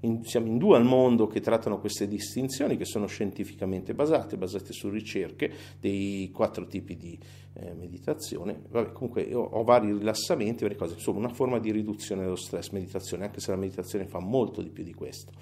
in, 0.00 0.24
siamo 0.24 0.46
in 0.46 0.58
due 0.58 0.76
al 0.76 0.84
mondo 0.84 1.26
che 1.26 1.40
trattano 1.40 1.80
queste 1.80 2.06
distinzioni, 2.06 2.76
che 2.76 2.84
sono 2.84 3.06
scientificamente 3.06 3.94
basate, 3.94 4.36
basate 4.36 4.72
su 4.72 4.88
ricerche 4.88 5.50
dei 5.80 6.30
quattro 6.32 6.66
tipi 6.66 6.96
di 6.96 7.18
eh, 7.54 7.74
meditazione. 7.74 8.60
Vabbè, 8.70 8.92
comunque 8.92 9.32
ho 9.34 9.62
vari 9.64 9.92
rilassamenti, 9.92 10.62
varie 10.62 10.78
cose, 10.78 10.94
insomma 10.94 11.18
una 11.18 11.28
forma 11.28 11.58
di 11.58 11.72
riduzione 11.72 12.22
dello 12.22 12.36
stress, 12.36 12.70
meditazione, 12.70 13.24
anche 13.24 13.40
se 13.40 13.50
la 13.50 13.56
meditazione 13.56 14.06
fa 14.06 14.20
molto 14.20 14.62
di 14.62 14.70
più 14.70 14.84
di 14.84 14.94
questo. 14.94 15.32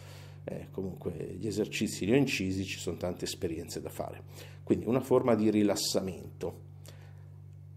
Eh, 0.48 0.68
comunque 0.70 1.36
gli 1.38 1.46
esercizi 1.48 2.04
li 2.06 2.12
ho 2.12 2.16
incisi, 2.16 2.64
ci 2.64 2.78
sono 2.78 2.96
tante 2.96 3.24
esperienze 3.24 3.80
da 3.80 3.88
fare. 3.88 4.22
Quindi 4.62 4.86
una 4.86 5.00
forma 5.00 5.34
di 5.34 5.50
rilassamento, 5.50 6.60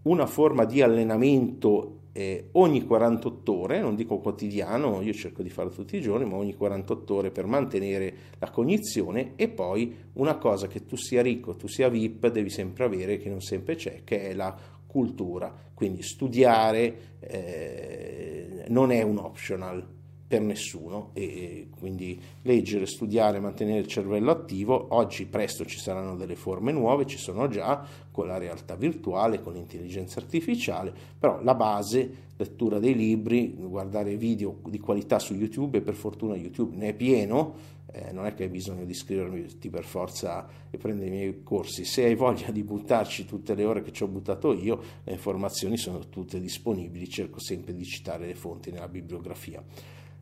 una 0.02 0.26
forma 0.26 0.64
di 0.64 0.80
allenamento 0.80 1.98
eh, 2.12 2.48
ogni 2.52 2.84
48 2.84 3.52
ore, 3.52 3.80
non 3.80 3.94
dico 3.94 4.18
quotidiano, 4.18 5.00
io 5.00 5.12
cerco 5.12 5.42
di 5.42 5.50
farlo 5.50 5.70
tutti 5.72 5.96
i 5.96 6.00
giorni, 6.00 6.24
ma 6.24 6.36
ogni 6.36 6.54
48 6.54 7.14
ore 7.14 7.30
per 7.30 7.46
mantenere 7.46 8.14
la 8.38 8.50
cognizione 8.50 9.32
e 9.36 9.48
poi 9.48 9.94
una 10.14 10.36
cosa 10.36 10.66
che 10.66 10.86
tu 10.86 10.96
sia 10.96 11.22
ricco, 11.22 11.56
tu 11.56 11.66
sia 11.66 11.88
VIP, 11.88 12.28
devi 12.28 12.50
sempre 12.50 12.84
avere, 12.84 13.18
che 13.18 13.28
non 13.28 13.40
sempre 13.40 13.74
c'è, 13.74 14.02
che 14.04 14.28
è 14.28 14.34
la 14.34 14.56
cultura. 14.86 15.52
Quindi 15.74 16.02
studiare 16.02 17.18
eh, 17.20 18.64
non 18.68 18.90
è 18.90 19.02
un 19.02 19.18
optional, 19.18 19.86
per 20.30 20.42
nessuno 20.42 21.10
e 21.12 21.66
quindi 21.76 22.16
leggere, 22.42 22.86
studiare, 22.86 23.40
mantenere 23.40 23.80
il 23.80 23.88
cervello 23.88 24.30
attivo, 24.30 24.86
oggi 24.90 25.26
presto 25.26 25.64
ci 25.64 25.80
saranno 25.80 26.14
delle 26.14 26.36
forme 26.36 26.70
nuove, 26.70 27.04
ci 27.04 27.18
sono 27.18 27.48
già 27.48 27.84
con 28.12 28.28
la 28.28 28.38
realtà 28.38 28.76
virtuale, 28.76 29.42
con 29.42 29.54
l'intelligenza 29.54 30.20
artificiale, 30.20 30.94
però 31.18 31.42
la 31.42 31.56
base, 31.56 32.28
lettura 32.36 32.78
dei 32.78 32.94
libri, 32.94 33.56
guardare 33.58 34.16
video 34.16 34.58
di 34.68 34.78
qualità 34.78 35.18
su 35.18 35.34
YouTube 35.34 35.78
e 35.78 35.80
per 35.80 35.94
fortuna 35.94 36.36
YouTube 36.36 36.76
ne 36.76 36.90
è 36.90 36.94
pieno, 36.94 37.78
eh, 37.92 38.12
non 38.12 38.26
è 38.26 38.34
che 38.34 38.44
hai 38.44 38.48
bisogno 38.48 38.84
di 38.84 38.92
iscriverti 38.92 39.68
per 39.68 39.84
forza 39.84 40.48
e 40.70 40.78
prendere 40.78 41.08
i 41.08 41.10
miei 41.10 41.42
corsi, 41.42 41.84
se 41.84 42.04
hai 42.04 42.14
voglia 42.14 42.50
di 42.50 42.62
buttarci 42.62 43.24
tutte 43.24 43.54
le 43.54 43.64
ore 43.64 43.82
che 43.82 43.92
ci 43.92 44.02
ho 44.02 44.08
buttato 44.08 44.52
io, 44.52 44.80
le 45.04 45.12
informazioni 45.12 45.76
sono 45.76 46.08
tutte 46.08 46.40
disponibili, 46.40 47.08
cerco 47.08 47.40
sempre 47.40 47.74
di 47.74 47.84
citare 47.84 48.26
le 48.26 48.34
fonti 48.34 48.70
nella 48.70 48.88
bibliografia. 48.88 49.62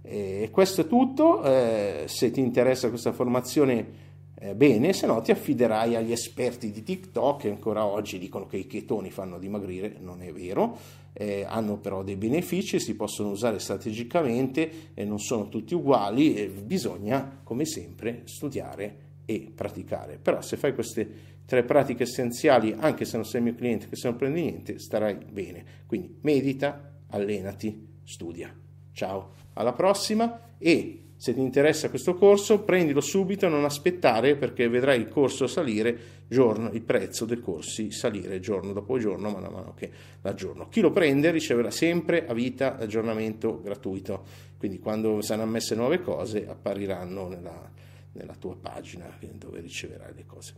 E 0.00 0.48
questo 0.50 0.82
è 0.82 0.86
tutto, 0.86 1.42
eh, 1.42 2.04
se 2.06 2.30
ti 2.30 2.40
interessa 2.40 2.88
questa 2.88 3.12
formazione 3.12 4.06
eh, 4.40 4.54
bene, 4.54 4.92
se 4.92 5.06
no 5.06 5.20
ti 5.20 5.32
affiderai 5.32 5.96
agli 5.96 6.12
esperti 6.12 6.70
di 6.70 6.84
TikTok 6.84 7.40
che 7.40 7.50
ancora 7.50 7.84
oggi 7.84 8.18
dicono 8.18 8.46
che 8.46 8.58
i 8.58 8.66
chetoni 8.68 9.10
fanno 9.10 9.38
dimagrire, 9.38 9.96
non 9.98 10.22
è 10.22 10.32
vero, 10.32 10.78
eh, 11.12 11.44
hanno 11.44 11.78
però 11.78 12.04
dei 12.04 12.14
benefici, 12.14 12.78
si 12.78 12.94
possono 12.94 13.30
usare 13.30 13.58
strategicamente 13.58 14.92
e 14.94 15.04
non 15.04 15.18
sono 15.18 15.48
tutti 15.48 15.74
uguali 15.74 16.36
e 16.36 16.46
bisogna 16.46 17.40
come 17.42 17.64
sempre 17.64 18.22
studiare 18.26 19.06
e 19.24 19.50
praticare. 19.52 20.18
Però 20.22 20.40
se 20.40 20.56
fai 20.56 20.72
queste 20.72 21.36
tre 21.44 21.64
pratiche 21.64 22.04
essenziali, 22.04 22.72
anche 22.78 23.04
se 23.04 23.16
non 23.16 23.26
sei 23.26 23.40
mio 23.40 23.54
cliente, 23.56 23.88
che 23.88 23.96
se 23.96 24.08
non 24.08 24.16
prendi 24.16 24.42
niente, 24.42 24.78
starai 24.78 25.18
bene. 25.32 25.64
Quindi 25.86 26.16
medita, 26.20 27.00
allenati, 27.08 27.88
studia. 28.04 28.54
Ciao, 28.92 29.32
alla 29.54 29.72
prossima 29.72 30.40
e 30.58 31.07
se 31.18 31.34
ti 31.34 31.40
interessa 31.40 31.90
questo 31.90 32.14
corso 32.14 32.60
prendilo 32.60 33.00
subito, 33.00 33.48
non 33.48 33.64
aspettare 33.64 34.36
perché 34.36 34.68
vedrai 34.68 35.00
il 35.00 35.08
corso 35.08 35.48
salire 35.48 35.98
giorno, 36.28 36.70
il 36.70 36.82
prezzo 36.82 37.24
dei 37.24 37.40
corsi 37.40 37.90
salire 37.90 38.38
giorno 38.38 38.72
dopo 38.72 38.98
giorno, 38.98 39.28
man 39.28 39.42
mano 39.52 39.74
che 39.74 39.90
l'aggiorno. 40.22 40.68
Chi 40.68 40.80
lo 40.80 40.92
prende 40.92 41.32
riceverà 41.32 41.72
sempre 41.72 42.24
a 42.24 42.32
vita 42.34 42.78
aggiornamento 42.78 43.60
gratuito, 43.60 44.24
quindi 44.58 44.78
quando 44.78 45.20
saranno 45.20 45.48
ammesse 45.48 45.74
nuove 45.74 46.00
cose 46.02 46.46
appariranno 46.46 47.26
nella, 47.26 47.68
nella 48.12 48.36
tua 48.38 48.54
pagina 48.54 49.12
dove 49.32 49.60
riceverai 49.60 50.12
le 50.14 50.24
cose. 50.24 50.54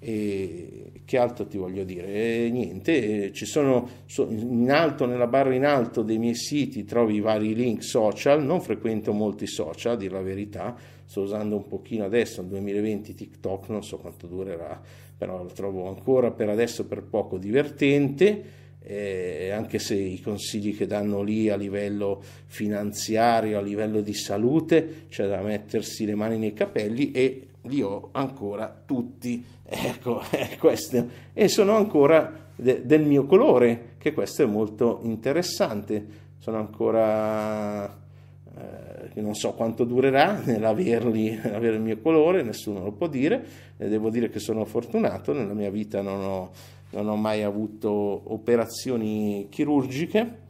E 0.00 0.92
che 1.04 1.18
altro 1.18 1.46
ti 1.46 1.56
voglio 1.56 1.84
dire? 1.84 2.06
E 2.44 2.50
niente, 2.50 3.32
ci 3.32 3.46
sono 3.46 3.88
in 4.28 4.70
alto, 4.70 5.06
nella 5.06 5.26
barra 5.26 5.54
in 5.54 5.64
alto 5.64 6.02
dei 6.02 6.18
miei 6.18 6.36
siti 6.36 6.84
trovi 6.84 7.14
i 7.14 7.20
vari 7.20 7.54
link 7.54 7.82
social, 7.82 8.44
non 8.44 8.60
frequento 8.60 9.12
molti 9.12 9.46
social, 9.46 9.94
a 9.94 9.96
dire 9.96 10.12
la 10.12 10.20
verità, 10.20 10.76
sto 11.04 11.22
usando 11.22 11.56
un 11.56 11.66
pochino 11.66 12.04
adesso, 12.04 12.42
nel 12.42 12.50
2020 12.50 13.14
TikTok, 13.14 13.68
non 13.70 13.82
so 13.82 13.96
quanto 13.96 14.26
durerà, 14.26 14.80
però 15.16 15.42
lo 15.42 15.50
trovo 15.52 15.88
ancora 15.88 16.30
per 16.30 16.48
adesso 16.48 16.86
per 16.86 17.02
poco 17.02 17.38
divertente. 17.38 18.56
Eh, 18.80 19.50
anche 19.50 19.78
se 19.78 19.94
i 19.94 20.20
consigli 20.20 20.74
che 20.74 20.86
danno 20.86 21.22
lì 21.22 21.50
a 21.50 21.56
livello 21.56 22.22
finanziario, 22.46 23.58
a 23.58 23.60
livello 23.60 24.00
di 24.00 24.14
salute, 24.14 25.06
c'è 25.08 25.26
da 25.26 25.42
mettersi 25.42 26.06
le 26.06 26.14
mani 26.14 26.38
nei 26.38 26.54
capelli 26.54 27.10
e 27.10 27.47
li 27.68 27.82
ho 27.82 28.08
ancora 28.12 28.82
tutti, 28.84 29.44
ecco, 29.62 30.20
questo, 30.58 31.08
e 31.32 31.48
sono 31.48 31.76
ancora 31.76 32.46
de, 32.56 32.84
del 32.84 33.04
mio 33.04 33.26
colore, 33.26 33.94
che 33.98 34.12
questo 34.12 34.42
è 34.42 34.46
molto 34.46 35.00
interessante, 35.02 36.26
sono 36.38 36.58
ancora, 36.58 37.86
eh, 37.86 39.20
non 39.20 39.34
so 39.34 39.52
quanto 39.52 39.84
durerà 39.84 40.40
nell'averli, 40.44 41.38
nell'avere 41.44 41.76
il 41.76 41.82
mio 41.82 41.98
colore, 41.98 42.42
nessuno 42.42 42.82
lo 42.82 42.92
può 42.92 43.06
dire, 43.06 43.44
devo 43.76 44.10
dire 44.10 44.30
che 44.30 44.38
sono 44.38 44.64
fortunato, 44.64 45.32
nella 45.32 45.54
mia 45.54 45.70
vita 45.70 46.00
non 46.00 46.20
ho, 46.24 46.50
non 46.90 47.08
ho 47.08 47.16
mai 47.16 47.42
avuto 47.42 47.90
operazioni 48.32 49.46
chirurgiche, 49.50 50.46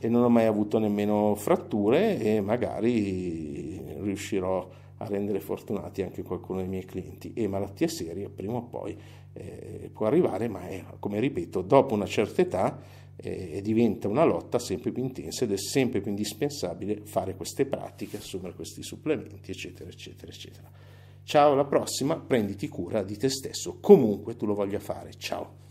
e 0.00 0.08
non 0.08 0.22
ho 0.22 0.28
mai 0.28 0.46
avuto 0.46 0.78
nemmeno 0.78 1.34
fratture 1.36 2.18
e 2.18 2.40
magari 2.40 3.80
riuscirò 4.00 4.68
a 4.85 4.85
a 4.98 5.06
rendere 5.06 5.40
fortunati 5.40 6.02
anche 6.02 6.22
qualcuno 6.22 6.60
dei 6.60 6.68
miei 6.68 6.84
clienti 6.84 7.32
e 7.34 7.48
malattie 7.48 7.88
serie 7.88 8.28
prima 8.28 8.56
o 8.56 8.62
poi 8.62 8.96
eh, 9.32 9.90
può 9.92 10.06
arrivare, 10.06 10.48
ma 10.48 10.66
è, 10.66 10.84
come 10.98 11.20
ripeto, 11.20 11.62
dopo 11.62 11.94
una 11.94 12.06
certa 12.06 12.40
età 12.40 12.80
eh, 13.16 13.60
diventa 13.62 14.08
una 14.08 14.24
lotta 14.24 14.58
sempre 14.58 14.92
più 14.92 15.02
intensa 15.02 15.44
ed 15.44 15.52
è 15.52 15.58
sempre 15.58 16.00
più 16.00 16.10
indispensabile 16.10 17.00
fare 17.04 17.34
queste 17.34 17.66
pratiche, 17.66 18.18
assumere 18.18 18.54
questi 18.54 18.82
supplementi, 18.82 19.50
eccetera, 19.50 19.90
eccetera, 19.90 20.30
eccetera. 20.30 20.70
Ciao, 21.22 21.52
alla 21.52 21.64
prossima, 21.64 22.16
prenditi 22.16 22.68
cura 22.68 23.02
di 23.02 23.16
te 23.16 23.28
stesso, 23.28 23.78
comunque 23.80 24.36
tu 24.36 24.46
lo 24.46 24.54
voglia 24.54 24.78
fare. 24.78 25.12
Ciao. 25.16 25.65